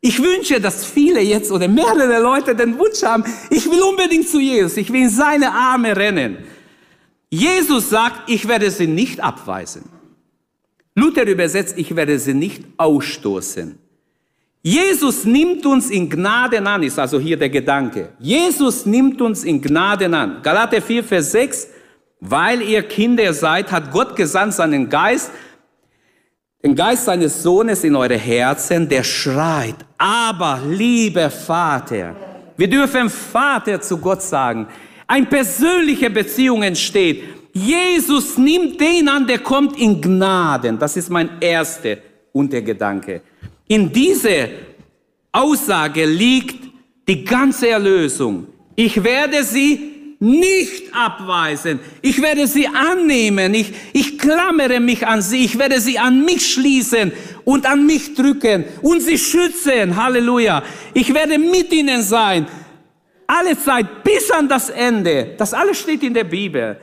[0.00, 4.40] Ich wünsche, dass viele jetzt oder mehrere Leute den Wunsch haben, ich will unbedingt zu
[4.40, 6.38] Jesus, ich will in seine Arme rennen.
[7.28, 9.84] Jesus sagt, ich werde sie nicht abweisen.
[10.94, 13.78] Luther übersetzt, ich werde sie nicht ausstoßen.
[14.62, 18.10] Jesus nimmt uns in Gnaden an, ist also hier der Gedanke.
[18.18, 20.42] Jesus nimmt uns in Gnaden an.
[20.42, 21.68] Galater 4, Vers 6,
[22.20, 25.30] weil ihr Kinder seid, hat Gott gesandt seinen Geist,
[26.62, 32.14] den Geist seines Sohnes in eure Herzen, der schreit, aber lieber Vater,
[32.56, 34.66] wir dürfen Vater zu Gott sagen.
[35.06, 37.24] Eine persönliche Beziehung entsteht.
[37.52, 40.78] Jesus nimmt den an, der kommt in Gnaden.
[40.78, 41.96] Das ist mein erster
[42.32, 43.22] Untergedanke.
[43.66, 44.48] In dieser
[45.32, 46.68] Aussage liegt
[47.08, 48.46] die ganze Erlösung.
[48.76, 49.89] Ich werde sie
[50.20, 51.80] nicht abweisen.
[52.02, 53.54] Ich werde sie annehmen.
[53.54, 55.44] Ich, ich klammere mich an sie.
[55.46, 57.10] Ich werde sie an mich schließen
[57.44, 59.96] und an mich drücken und sie schützen.
[59.96, 60.62] Halleluja.
[60.92, 62.46] Ich werde mit ihnen sein.
[63.26, 65.34] Alle Zeit bis an das Ende.
[65.38, 66.76] Das alles steht in der Bibel.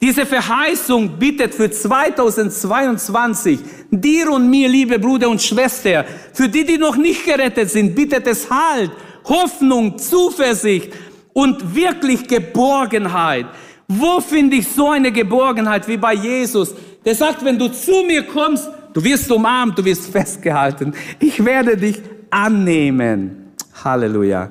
[0.00, 3.58] Diese Verheißung bittet für 2022
[3.90, 8.26] dir und mir, liebe Bruder und Schwester, für die, die noch nicht gerettet sind, bittet
[8.26, 8.90] es Halt,
[9.24, 10.92] Hoffnung, Zuversicht,
[11.34, 13.44] und wirklich Geborgenheit.
[13.86, 16.74] Wo finde ich so eine Geborgenheit wie bei Jesus?
[17.04, 20.94] Der sagt, wenn du zu mir kommst, du wirst umarmt, du wirst festgehalten.
[21.20, 23.52] Ich werde dich annehmen.
[23.84, 24.50] Halleluja.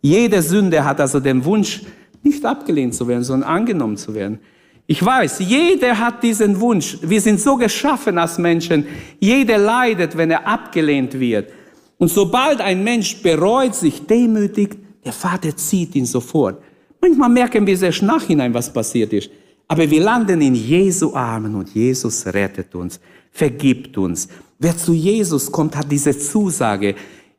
[0.00, 1.82] Jede Sünde hat also den Wunsch,
[2.22, 4.38] nicht abgelehnt zu werden, sondern angenommen zu werden.
[4.86, 6.98] Ich weiß, jeder hat diesen Wunsch.
[7.02, 8.86] Wir sind so geschaffen als Menschen.
[9.18, 11.50] Jeder leidet, wenn er abgelehnt wird.
[11.98, 14.78] Und sobald ein Mensch bereut, sich demütigt,
[15.08, 16.62] der Vater zieht ihn sofort.
[17.00, 19.30] Manchmal merken wir sehr nachhinein, was passiert ist.
[19.66, 24.28] Aber wir landen in Jesu Armen und Jesus rettet uns, vergibt uns.
[24.58, 26.94] Wer zu Jesus kommt, hat diese Zusage,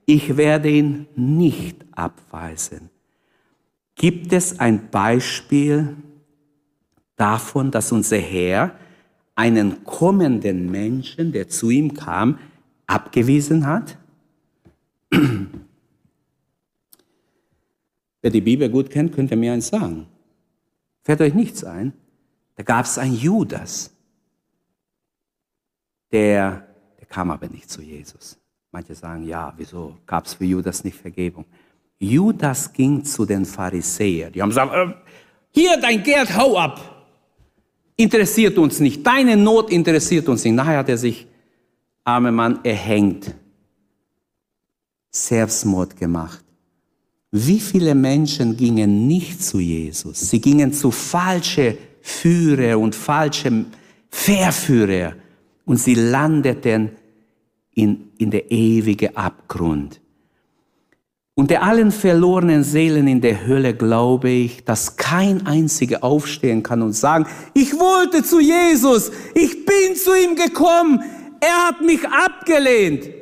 [0.08, 2.90] ich werde ihn nicht abweisen.
[3.94, 5.96] Gibt es ein Beispiel
[7.18, 8.74] davon, dass unser Herr
[9.36, 12.40] einen kommenden Menschen, der zu ihm kam,
[12.88, 13.96] abgewiesen hat?
[18.22, 20.08] Wer die Bibel gut kennt, könnte mir eins sagen.
[21.04, 21.94] Fällt euch nichts ein?
[22.56, 23.92] Da gab es einen Judas.
[26.12, 26.68] Der,
[27.00, 28.38] der kam aber nicht zu Jesus.
[28.72, 31.46] Manche sagen, ja, wieso gab es für Judas nicht Vergebung?
[31.98, 34.32] Judas ging zu den Pharisäern.
[34.32, 34.94] Die haben gesagt, äh,
[35.52, 37.06] hier dein Geld, hau ab.
[37.96, 39.06] Interessiert uns nicht.
[39.06, 40.54] Deine Not interessiert uns nicht.
[40.54, 41.28] Nachher hat er sich,
[42.04, 43.36] armer Mann, erhängt.
[45.12, 46.46] Selbstmord gemacht.
[47.32, 50.20] Wie viele Menschen gingen nicht zu Jesus?
[50.20, 53.66] Sie gingen zu falsche Führer und falsche
[54.10, 55.14] Verführer
[55.66, 56.90] und sie landeten
[57.76, 60.02] in, in der ewige Abgrund.
[61.36, 66.94] Unter allen verlorenen Seelen in der Hölle glaube ich, dass kein einziger aufstehen kann und
[66.94, 71.02] sagen, ich wollte zu Jesus, ich bin zu ihm gekommen,
[71.40, 73.19] er hat mich abgelehnt.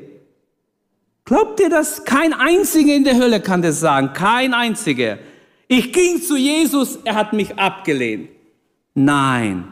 [1.27, 2.05] Glaubt ihr das?
[2.05, 4.13] Kein einziger in der Hölle kann das sagen.
[4.13, 5.17] Kein einziger.
[5.67, 8.29] Ich ging zu Jesus, er hat mich abgelehnt.
[8.93, 9.65] Nein.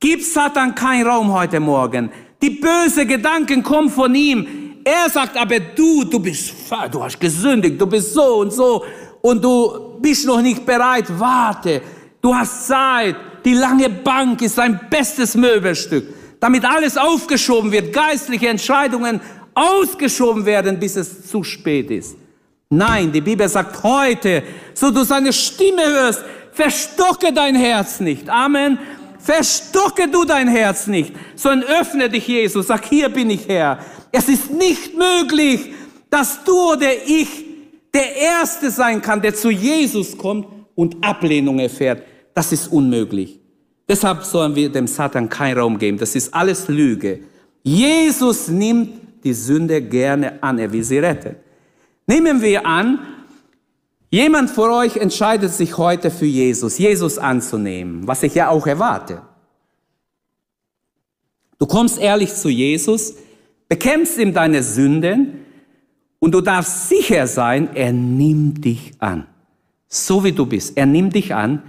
[0.00, 2.10] Gib Satan keinen Raum heute Morgen.
[2.40, 4.46] Die bösen Gedanken kommen von ihm.
[4.82, 6.54] Er sagt aber du, du bist,
[6.90, 8.82] du hast gesündigt, du bist so und so
[9.20, 11.04] und du bist noch nicht bereit.
[11.18, 11.82] Warte,
[12.22, 13.16] du hast Zeit.
[13.44, 16.14] Die lange Bank ist sein bestes Möbelstück.
[16.40, 19.20] Damit alles aufgeschoben wird, geistliche Entscheidungen
[19.54, 22.16] ausgeschoben werden, bis es zu spät ist.
[22.70, 24.42] Nein, die Bibel sagt heute,
[24.72, 28.28] so du seine Stimme hörst, verstocke dein Herz nicht.
[28.28, 28.78] Amen.
[29.18, 32.66] Verstocke du dein Herz nicht, sondern öffne dich, Jesus.
[32.66, 33.78] Sag, hier bin ich Herr.
[34.10, 35.72] Es ist nicht möglich,
[36.10, 37.28] dass du oder ich
[37.94, 42.02] der Erste sein kann, der zu Jesus kommt und Ablehnung erfährt.
[42.34, 43.38] Das ist unmöglich.
[43.88, 45.98] Deshalb sollen wir dem Satan keinen Raum geben.
[45.98, 47.20] Das ist alles Lüge.
[47.62, 51.36] Jesus nimmt die Sünde gerne an, er will sie retten.
[52.06, 52.98] Nehmen wir an,
[54.10, 59.22] jemand von euch entscheidet sich heute für Jesus, Jesus anzunehmen, was ich ja auch erwarte.
[61.58, 63.14] Du kommst ehrlich zu Jesus,
[63.68, 65.44] bekämpfst ihm deine Sünden
[66.18, 69.26] und du darfst sicher sein, er nimmt dich an.
[69.92, 70.74] so wie du bist.
[70.76, 71.62] Er nimmt dich an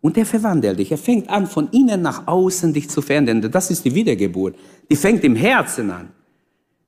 [0.00, 0.90] und er verwandelt dich.
[0.90, 3.50] Er fängt an, von innen nach außen dich zu verändern.
[3.50, 4.56] Das ist die Wiedergeburt.
[4.90, 6.08] Die fängt im Herzen an.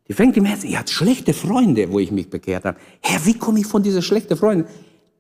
[0.09, 0.71] Die fängt im Herzen.
[0.71, 2.79] Ihr habt schlechte Freunde, wo ich mich bekehrt habe.
[3.01, 4.67] Herr, wie komme ich von diesen schlechten Freunden?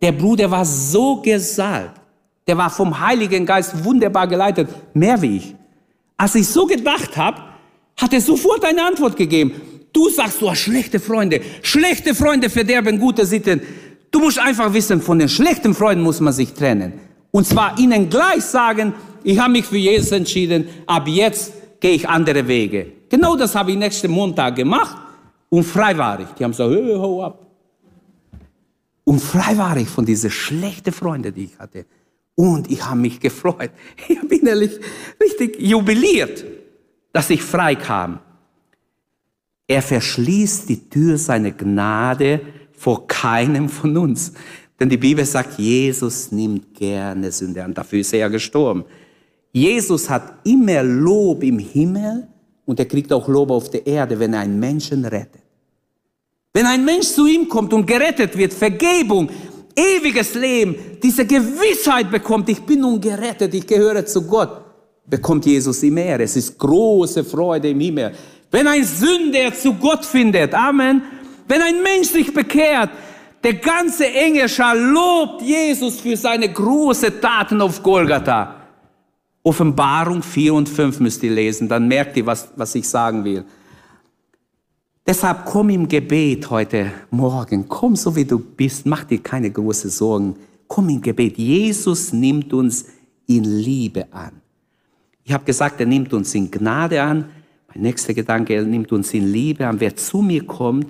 [0.00, 2.00] Der Bruder war so gesalbt.
[2.46, 4.68] Der war vom Heiligen Geist wunderbar geleitet.
[4.94, 5.54] Mehr wie ich.
[6.16, 7.42] Als ich so gedacht habe,
[7.96, 9.52] hat er sofort eine Antwort gegeben.
[9.92, 11.40] Du sagst, du hast schlechte Freunde.
[11.62, 13.60] Schlechte Freunde verderben gute Sitten.
[14.10, 16.94] Du musst einfach wissen, von den schlechten Freunden muss man sich trennen.
[17.30, 22.08] Und zwar ihnen gleich sagen, ich habe mich für Jesus entschieden, ab jetzt gehe ich
[22.08, 22.97] andere Wege.
[23.08, 24.96] Genau das habe ich nächsten Montag gemacht
[25.48, 26.28] und frei war ich.
[26.28, 27.46] Die haben gesagt, hör, hau ab.
[29.04, 31.86] Und frei war ich von diesen schlechten Freunden, die ich hatte.
[32.34, 33.70] Und ich habe mich gefreut.
[34.08, 34.78] Ich habe innerlich
[35.20, 36.44] richtig jubiliert,
[37.12, 38.20] dass ich frei kam.
[39.66, 42.40] Er verschließt die Tür seiner Gnade
[42.72, 44.32] vor keinem von uns.
[44.78, 47.74] Denn die Bibel sagt, Jesus nimmt gerne Sünde an.
[47.74, 48.84] Dafür ist er gestorben.
[49.52, 52.28] Jesus hat immer Lob im Himmel
[52.68, 55.40] und er kriegt auch Lob auf der Erde, wenn er einen Menschen rettet.
[56.52, 59.30] Wenn ein Mensch zu ihm kommt und gerettet wird, Vergebung,
[59.74, 64.60] ewiges Leben, diese Gewissheit bekommt, ich bin nun gerettet, ich gehöre zu Gott,
[65.06, 66.24] bekommt Jesus immer Ehre.
[66.24, 68.12] Es ist große Freude im Himmel.
[68.50, 71.00] Wenn ein Sünder zu Gott findet, Amen,
[71.46, 72.90] wenn ein Mensch sich bekehrt,
[73.42, 78.57] der ganze Engelschar lobt Jesus für seine großen Taten auf Golgatha.
[79.48, 83.44] Offenbarung 4 und 5 müsst ihr lesen, dann merkt ihr, was, was ich sagen will.
[85.06, 89.88] Deshalb komm im Gebet heute Morgen, komm so wie du bist, mach dir keine großen
[89.88, 90.36] Sorgen,
[90.66, 91.38] komm im Gebet.
[91.38, 92.88] Jesus nimmt uns
[93.26, 94.32] in Liebe an.
[95.24, 97.30] Ich habe gesagt, er nimmt uns in Gnade an.
[97.68, 99.80] Mein nächster Gedanke, er nimmt uns in Liebe an.
[99.80, 100.88] Wer zu mir kommt,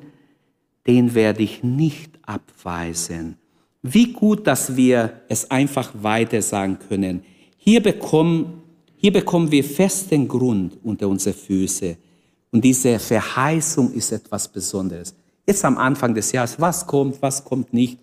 [0.89, 3.37] den werde ich nicht abweisen.
[3.83, 7.23] Wie gut, dass wir es einfach weiter sagen können.
[7.69, 8.63] Hier bekommen,
[8.97, 11.99] hier bekommen wir festen Grund unter unsere Füße.
[12.51, 15.15] Und diese Verheißung ist etwas Besonderes.
[15.47, 17.99] Jetzt am Anfang des Jahres, was kommt, was kommt nicht,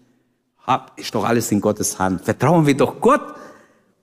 [0.98, 2.22] ist doch alles in Gottes Hand.
[2.22, 3.24] Vertrauen wir doch Gott.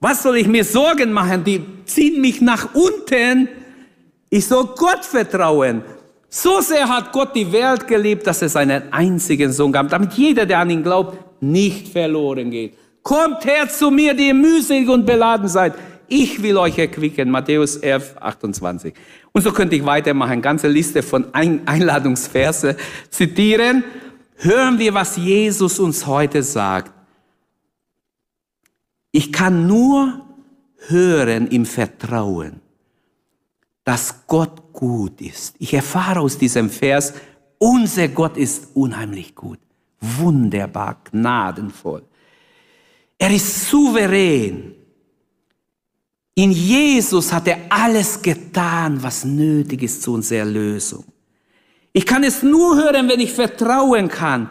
[0.01, 1.45] Was soll ich mir Sorgen machen?
[1.45, 3.47] Die ziehen mich nach unten.
[4.29, 5.81] Ich soll Gott vertrauen.
[6.27, 10.45] So sehr hat Gott die Welt geliebt, dass er seinen einzigen Sohn gab, damit jeder,
[10.45, 12.73] der an ihn glaubt, nicht verloren geht.
[13.03, 15.75] Kommt her zu mir, die ihr mühselig und beladen seid.
[16.07, 17.29] Ich will euch erquicken.
[17.29, 18.93] Matthäus 11, 28.
[19.33, 22.77] Und so könnte ich weitermachen, ganze Liste von Einladungsverse
[23.09, 23.83] zitieren.
[24.37, 26.91] Hören wir, was Jesus uns heute sagt.
[29.11, 30.25] Ich kann nur
[30.87, 32.61] hören im Vertrauen,
[33.83, 35.55] dass Gott gut ist.
[35.59, 37.13] Ich erfahre aus diesem Vers,
[37.57, 39.59] unser Gott ist unheimlich gut,
[39.99, 42.03] wunderbar, gnadenvoll.
[43.23, 44.75] Er ist souverän.
[46.35, 51.05] In Jesus hat er alles getan, was nötig ist zu unserer Erlösung.
[51.93, 54.49] Ich kann es nur hören, wenn ich vertrauen kann.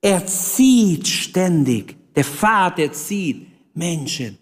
[0.00, 1.94] Er zieht ständig.
[2.16, 4.38] Der Vater zieht Menschen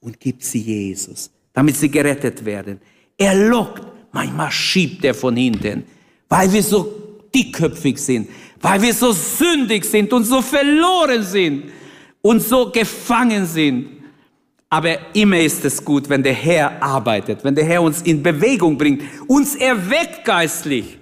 [0.00, 2.80] und gibt sie Jesus, damit sie gerettet werden.
[3.18, 5.84] Er lockt, manchmal schiebt er von hinten,
[6.30, 6.80] weil wir so
[7.34, 8.30] dickköpfig sind,
[8.62, 11.75] weil wir so sündig sind und so verloren sind
[12.26, 13.88] und so gefangen sind.
[14.68, 18.76] Aber immer ist es gut, wenn der Herr arbeitet, wenn der Herr uns in Bewegung
[18.76, 20.98] bringt, uns erweckt geistlich.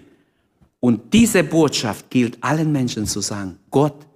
[0.81, 4.07] Und diese Botschaft gilt allen Menschen zu sagen, Gott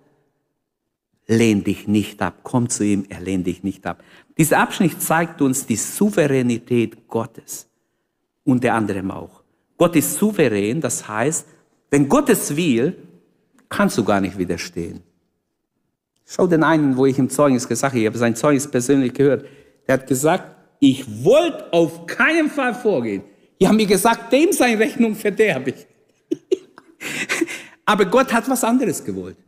[1.26, 4.02] lehnt dich nicht ab, komm zu ihm, er lehnt dich nicht ab.
[4.36, 7.68] Dieser Abschnitt zeigt uns die Souveränität Gottes
[8.44, 9.42] und der anderem auch.
[9.78, 11.46] Gott ist souverän, das heißt,
[11.90, 12.98] wenn Gott es will,
[13.70, 15.07] kannst du gar nicht widerstehen.
[16.30, 19.46] Schau den einen, wo ich im Zeugnis gesagt habe, ich habe sein Zeugnis persönlich gehört.
[19.86, 20.44] Der hat gesagt,
[20.78, 23.22] ich wollte auf keinen Fall vorgehen.
[23.58, 25.86] Die haben mir gesagt, dem seine Rechnung verderbe ich.
[27.86, 29.38] Aber Gott hat was anderes gewollt.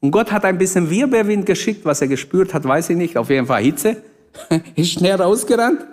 [0.00, 3.16] Und Gott hat ein bisschen Wirbelwind geschickt, was er gespürt hat, weiß ich nicht.
[3.16, 3.96] Auf jeden Fall Hitze.
[4.74, 5.86] Ist schnell rausgerannt.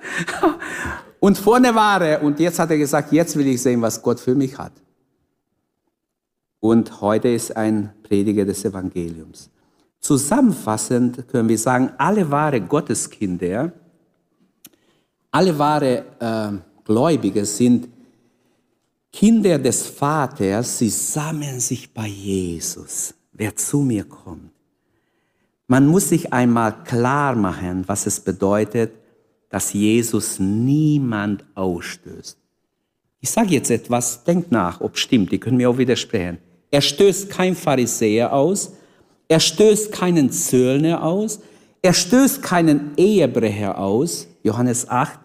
[1.22, 2.22] Und vorne war er.
[2.22, 4.74] Und jetzt hat er gesagt, jetzt will ich sehen, was Gott für mich hat.
[6.60, 9.50] Und heute ist ein Prediger des Evangeliums.
[10.00, 13.74] Zusammenfassend können wir sagen, alle wahre Gotteskinder,
[15.32, 17.90] alle wahre äh, Gläubige sind
[19.12, 24.52] Kinder des Vaters, sie sammeln sich bei Jesus, wer zu mir kommt.
[25.68, 28.92] Man muss sich einmal klar machen, was es bedeutet,
[29.50, 32.38] dass Jesus niemand ausstößt.
[33.20, 36.38] Ich sage jetzt etwas, denkt nach, ob stimmt, die können mir auch widersprechen.
[36.72, 38.74] Er stößt kein Pharisäer aus,
[39.30, 41.40] Er stößt keinen Zöllner aus.
[41.82, 44.28] Er stößt keinen Ehebrecher aus.
[44.44, 45.20] Johannes 8.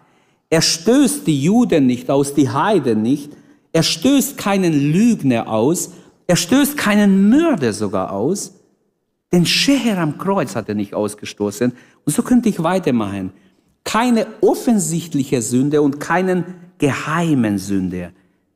[0.50, 3.32] Er stößt die Juden nicht aus, die Heiden nicht.
[3.72, 5.90] Er stößt keinen Lügner aus.
[6.26, 8.52] Er stößt keinen Mörder sogar aus.
[9.32, 11.72] Den Scheher am Kreuz hat er nicht ausgestoßen.
[12.04, 13.32] Und so könnte ich weitermachen.
[13.84, 16.44] Keine offensichtliche Sünde und keinen
[16.78, 18.12] geheimen Sünde.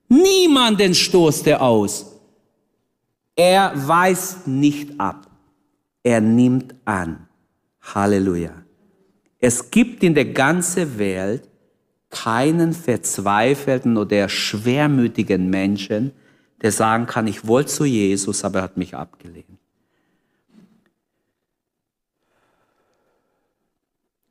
[0.08, 2.06] Niemanden stoßt er aus.
[3.34, 5.27] Er weist nicht ab.
[6.08, 7.28] Er nimmt an.
[7.82, 8.64] Halleluja.
[9.40, 11.46] Es gibt in der ganzen Welt
[12.08, 16.12] keinen verzweifelten oder schwermütigen Menschen,
[16.62, 19.58] der sagen kann, ich wollte zu Jesus, aber er hat mich abgelehnt.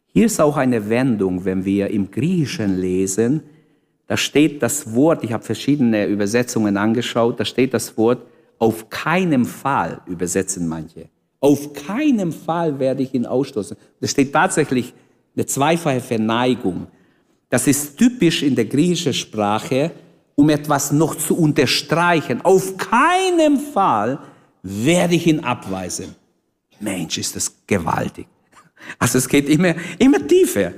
[0.08, 3.44] Hier ist auch eine Wendung, wenn wir im Griechischen lesen,
[4.08, 8.26] da steht das Wort, ich habe verschiedene Übersetzungen angeschaut, da steht das Wort,
[8.58, 11.10] auf keinen Fall übersetzen manche.
[11.40, 13.78] Auf keinen Fall werde ich ihn ausstoßen.
[14.00, 14.94] Da steht tatsächlich
[15.36, 16.88] eine zweifache Verneigung.
[17.50, 19.92] Das ist typisch in der griechischen Sprache,
[20.36, 22.42] um etwas noch zu unterstreichen.
[22.42, 24.20] Auf keinen Fall
[24.64, 26.16] werde ich ihn abweisen.
[26.80, 28.28] Mensch, ist das gewaltig.
[29.00, 30.74] Also es geht immer, immer tiefer.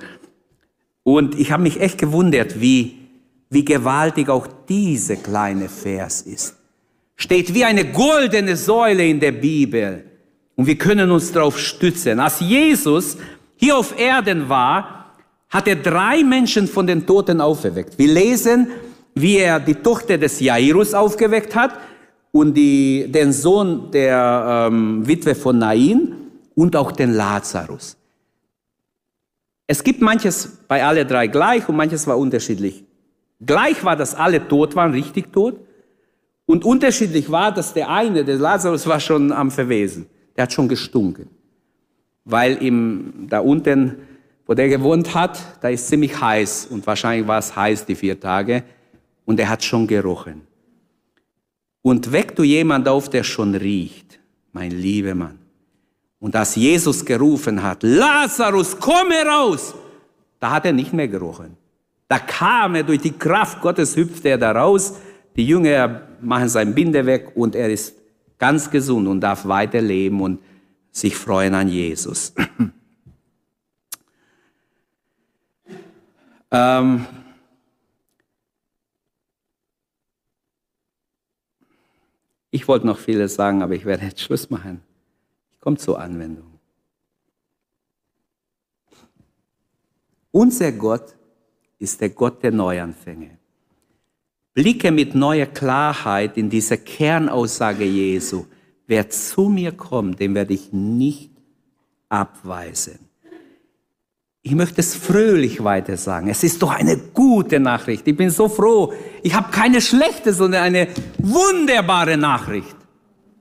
[1.03, 2.97] Und ich habe mich echt gewundert, wie,
[3.49, 6.55] wie gewaltig auch diese kleine Vers ist.
[7.15, 10.05] Steht wie eine goldene Säule in der Bibel.
[10.59, 12.19] Und wir können uns darauf stützen.
[12.19, 13.15] Als Jesus
[13.55, 15.15] hier auf Erden war,
[15.49, 17.97] hat er drei Menschen von den Toten auferweckt.
[17.97, 18.67] Wir lesen,
[19.15, 21.79] wie er die Tochter des Jairus aufgeweckt hat
[22.33, 26.13] und die, den Sohn der ähm, Witwe von Nain
[26.55, 27.95] und auch den Lazarus.
[29.65, 32.83] Es gibt manches bei alle drei gleich und manches war unterschiedlich.
[33.39, 35.55] Gleich war, dass alle tot waren, richtig tot.
[36.45, 40.07] Und unterschiedlich war, dass der eine, der Lazarus, war schon am Verwesen
[40.39, 41.27] der hat schon gestunken.
[42.23, 43.97] Weil ihm da unten,
[44.45, 48.17] wo der gewohnt hat, da ist ziemlich heiß und wahrscheinlich war es heiß die vier
[48.17, 48.63] Tage
[49.25, 50.43] und er hat schon gerochen.
[51.81, 54.17] Und weck du jemand auf, der schon riecht,
[54.53, 55.39] mein lieber Mann.
[56.21, 59.75] Und als Jesus gerufen hat, Lazarus, komm heraus,
[60.39, 61.57] da hat er nicht mehr gerochen.
[62.07, 64.93] Da kam er durch die Kraft Gottes, hüpfte er da raus.
[65.35, 67.98] Die Jünger machen sein Binde weg und er ist
[68.39, 70.41] ganz gesund und darf weiterleben und
[70.91, 72.33] sich freuen an Jesus.
[76.51, 77.05] ähm,
[82.49, 84.81] ich wollte noch vieles sagen, aber ich werde jetzt Schluss machen.
[85.51, 86.59] Ich komme zur Anwendung.
[90.31, 91.15] Unser Gott
[91.79, 93.38] ist der Gott der Neuanfänge.
[94.53, 98.45] Blicke mit neuer Klarheit in diese Kernaussage Jesu.
[98.87, 101.31] Wer zu mir kommt, den werde ich nicht
[102.09, 102.99] abweisen.
[104.41, 106.29] Ich möchte es fröhlich weiter sagen.
[106.29, 108.07] Es ist doch eine gute Nachricht.
[108.07, 108.93] Ich bin so froh.
[109.21, 110.87] Ich habe keine schlechte, sondern eine
[111.19, 112.75] wunderbare Nachricht.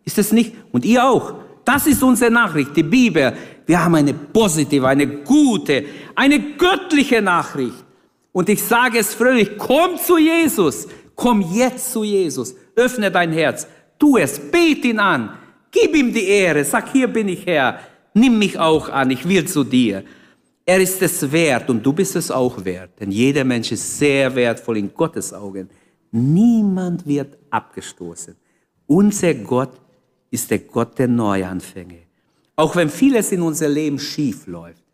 [0.04, 0.54] Ist es nicht?
[0.72, 1.34] Und ihr auch.
[1.64, 3.32] Das ist unsere Nachricht, die Bibel.
[3.64, 5.84] Wir haben eine positive, eine gute,
[6.14, 7.84] eine göttliche Nachricht.
[8.32, 10.86] Und ich sage es fröhlich, komm zu Jesus.
[11.18, 13.66] Komm jetzt zu Jesus, öffne dein Herz,
[13.98, 15.36] tu es, bet ihn an,
[15.72, 17.80] gib ihm die Ehre, sag, hier bin ich Herr,
[18.14, 20.04] nimm mich auch an, ich will zu dir.
[20.64, 24.32] Er ist es wert und du bist es auch wert, denn jeder Mensch ist sehr
[24.32, 25.68] wertvoll in Gottes Augen.
[26.12, 28.36] Niemand wird abgestoßen.
[28.86, 29.72] Unser Gott
[30.30, 32.02] ist der Gott der Neuanfänge.
[32.54, 34.84] Auch wenn vieles in unser Leben schief läuft.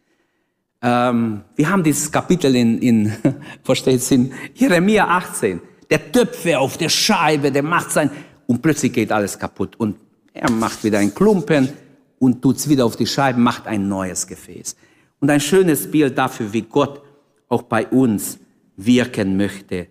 [0.87, 3.12] Ähm, wir haben dieses Kapitel in, in,
[3.62, 5.61] versteht in Jeremia 18
[5.91, 8.11] der Töpfe auf der Scheibe, der macht sein,
[8.47, 9.76] und plötzlich geht alles kaputt.
[9.76, 9.97] Und
[10.35, 11.70] er macht wieder einen Klumpen
[12.18, 14.76] und tut es wieder auf die Scheibe, macht ein neues Gefäß.
[15.20, 17.01] Und ein schönes Bild dafür, wie Gott
[17.49, 18.39] auch bei uns
[18.76, 19.87] wirken möchte.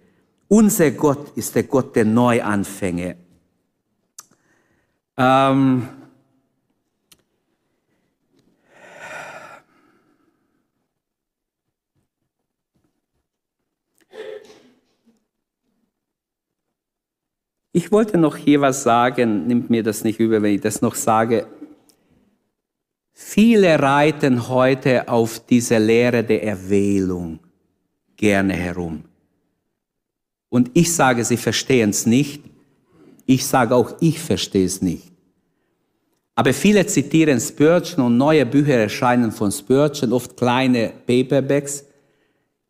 [0.48, 3.16] Unser Gott ist der Gott der Neuanfänge.
[5.18, 5.88] Ähm,
[17.76, 20.94] Ich wollte noch hier was sagen, nimmt mir das nicht über, wenn ich das noch
[20.94, 21.48] sage.
[23.12, 27.40] Viele reiten heute auf diese Lehre der Erwählung
[28.16, 29.06] gerne herum.
[30.50, 32.44] Und ich sage, sie verstehen es nicht.
[33.26, 35.12] Ich sage auch, ich verstehe es nicht.
[36.36, 41.86] Aber viele zitieren Spurgeon und neue Bücher erscheinen von Spurgeon, oft kleine Paperbacks.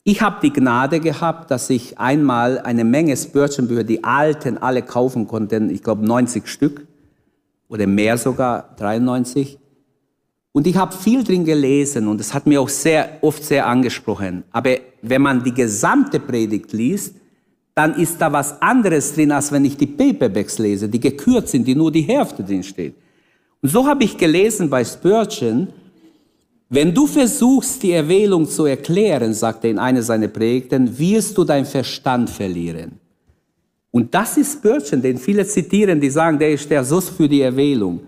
[0.05, 5.27] Ich habe die Gnade gehabt, dass ich einmal eine Menge Spurgeon-Bücher, die alten, alle kaufen
[5.27, 6.85] konnte, ich glaube 90 Stück
[7.69, 9.57] oder mehr sogar, 93.
[10.51, 14.43] Und ich habe viel drin gelesen und es hat mir auch sehr oft sehr angesprochen.
[14.51, 17.15] Aber wenn man die gesamte Predigt liest,
[17.73, 21.65] dann ist da was anderes drin, als wenn ich die Paperbacks lese, die gekürzt sind,
[21.65, 22.93] die nur die Hälfte drin steht.
[23.61, 25.69] Und so habe ich gelesen bei Spurgeon,
[26.73, 31.43] wenn du versuchst, die Erwählung zu erklären, sagt er in einer seiner Predigten, wirst du
[31.43, 32.99] deinen Verstand verlieren.
[33.91, 37.41] Und das ist Spurgeon, den viele zitieren, die sagen, der ist der Sus für die
[37.41, 37.99] Erwählung.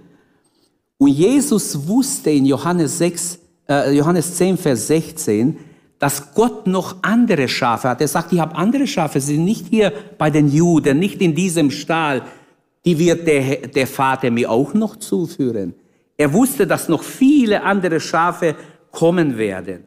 [0.97, 3.39] Und Jesus wusste in Johannes, 6,
[3.70, 5.57] äh, Johannes 10, Vers 16,
[5.99, 8.01] dass Gott noch andere Schafe hat.
[8.01, 11.36] Er sagt, ich habe andere Schafe, sie sind nicht hier bei den Juden, nicht in
[11.36, 12.24] diesem Stall.
[12.84, 15.76] Die wird der, der Vater mir auch noch zuführen.
[16.18, 18.55] Er wusste, dass noch viele andere Schafe
[18.91, 19.84] kommen werden.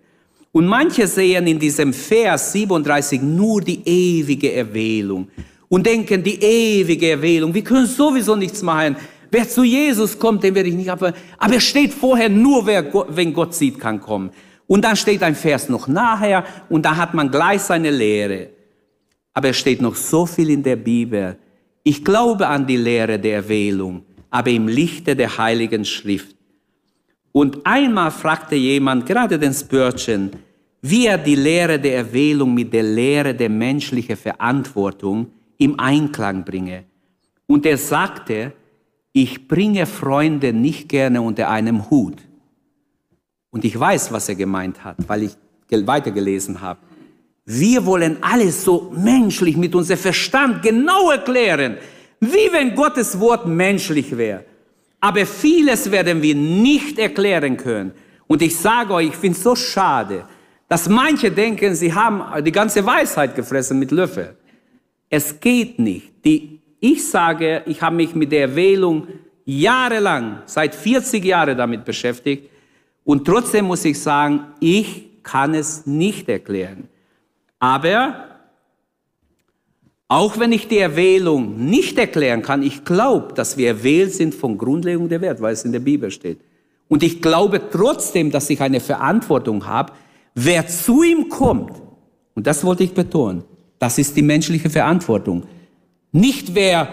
[0.52, 5.28] Und manche sehen in diesem Vers 37 nur die ewige Erwählung
[5.68, 8.96] und denken, die ewige Erwählung, wir können sowieso nichts machen.
[9.30, 11.14] Wer zu Jesus kommt, den werde ich nicht abwählen.
[11.36, 14.30] Aber es steht vorher, nur wer, wenn Gott sieht, kann kommen.
[14.66, 18.50] Und dann steht ein Vers noch nachher und da hat man gleich seine Lehre.
[19.34, 21.38] Aber es steht noch so viel in der Bibel.
[21.82, 26.36] Ich glaube an die Lehre der Erwählung, aber im Lichte der Heiligen Schrift.
[27.32, 30.30] Und einmal fragte jemand, gerade den Spurgeon,
[30.80, 36.84] wie er die Lehre der Erwählung mit der Lehre der menschlichen Verantwortung im Einklang bringe.
[37.46, 38.52] Und er sagte,
[39.12, 42.18] ich bringe Freunde nicht gerne unter einem Hut.
[43.50, 45.32] Und ich weiß, was er gemeint hat, weil ich
[45.70, 46.80] weitergelesen habe.
[47.44, 51.78] Wir wollen alles so menschlich mit unserem Verstand genau erklären,
[52.20, 54.44] wie wenn Gottes Wort menschlich wäre.
[55.00, 57.92] Aber vieles werden wir nicht erklären können.
[58.26, 60.24] Und ich sage euch, ich finde es so schade,
[60.68, 64.36] dass manche denken, sie haben die ganze Weisheit gefressen mit Löffel.
[65.08, 66.24] Es geht nicht.
[66.24, 69.06] Die, ich sage, ich habe mich mit der Erwählung
[69.44, 72.50] jahrelang, seit 40 Jahren damit beschäftigt.
[73.04, 76.88] Und trotzdem muss ich sagen, ich kann es nicht erklären.
[77.58, 78.27] Aber
[80.09, 84.56] auch wenn ich die Erwählung nicht erklären kann, ich glaube, dass wir erwählt sind von
[84.56, 86.40] Grundlegung der Welt, weil es in der Bibel steht.
[86.88, 89.92] Und ich glaube trotzdem, dass ich eine Verantwortung habe,
[90.34, 91.72] wer zu ihm kommt.
[92.34, 93.44] Und das wollte ich betonen.
[93.78, 95.44] Das ist die menschliche Verantwortung.
[96.11, 96.88] Nicht wer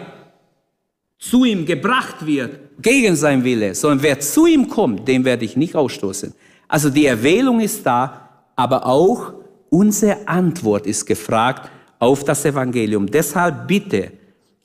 [1.18, 5.56] zu ihm gebracht wird, gegen sein Wille, sondern wer zu ihm kommt, den werde ich
[5.56, 6.34] nicht ausstoßen.
[6.68, 9.34] Also die Erwählung ist da, aber auch
[9.70, 13.08] unsere Antwort ist gefragt auf das Evangelium.
[13.08, 14.12] Deshalb bitte,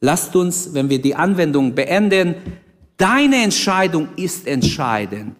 [0.00, 2.34] lasst uns, wenn wir die Anwendung beenden,
[2.96, 5.36] deine Entscheidung ist entscheidend.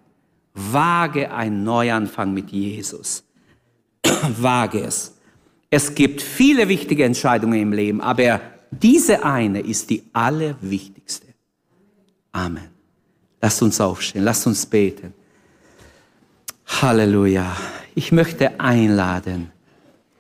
[0.55, 3.25] Wage einen Neuanfang mit Jesus.
[4.39, 5.17] Wage es.
[5.71, 11.29] Es gibt viele wichtige Entscheidungen im Leben, aber diese eine ist die allerwichtigste.
[12.33, 12.69] Amen.
[13.41, 15.15] Lasst uns aufstehen, lasst uns beten.
[16.67, 17.57] Halleluja.
[17.95, 19.51] Ich möchte einladen,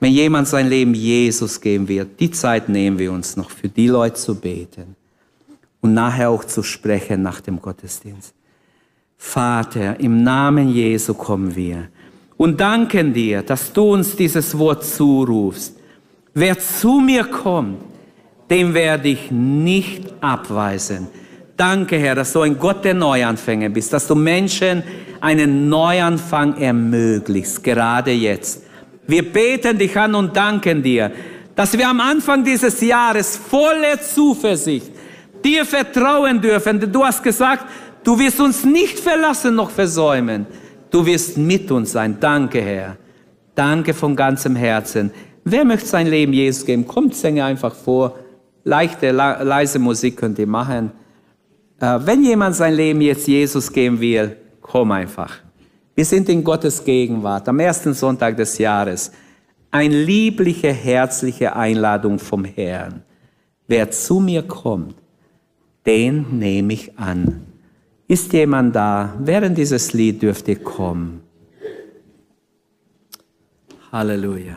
[0.01, 3.89] wenn jemand sein Leben Jesus geben wird, die Zeit nehmen wir uns noch für die
[3.89, 4.97] Leute zu beten
[5.83, 8.35] und nachher auch zu sprechen nach dem Gottesdienst.
[9.19, 11.89] Vater, im Namen Jesu kommen wir
[12.39, 15.77] und danken dir, dass du uns dieses Wort zurufst.
[16.33, 17.83] Wer zu mir kommt,
[18.49, 21.09] dem werde ich nicht abweisen.
[21.57, 24.83] Danke, Herr, dass du ein Gott der Neuanfänge bist, dass du Menschen
[25.21, 28.63] einen Neuanfang ermöglichst, gerade jetzt.
[29.11, 31.11] Wir beten dich an und danken dir,
[31.57, 34.93] dass wir am Anfang dieses Jahres voller Zuversicht
[35.45, 36.81] dir vertrauen dürfen.
[36.93, 37.67] Du hast gesagt,
[38.05, 40.47] du wirst uns nicht verlassen noch versäumen.
[40.91, 42.19] Du wirst mit uns sein.
[42.21, 42.97] Danke, Herr.
[43.55, 45.11] Danke von ganzem Herzen.
[45.45, 46.87] Wer möchte sein Leben Jesus geben?
[46.87, 48.17] Kommt, singe einfach vor.
[48.63, 50.93] Leichte, leise Musik könnt ihr machen.
[51.81, 55.39] Äh, wenn jemand sein Leben jetzt Jesus geben will, komm einfach.
[56.01, 59.13] Wir sind in Gottes Gegenwart am ersten Sonntag des Jahres.
[59.71, 63.03] Eine liebliche, herzliche Einladung vom Herrn.
[63.69, 64.95] Wer zu mir kommt,
[65.85, 67.45] den nehme ich an.
[68.09, 69.15] Ist jemand da?
[69.19, 71.21] Während dieses Lied dürft ihr kommen.
[73.93, 74.57] Halleluja.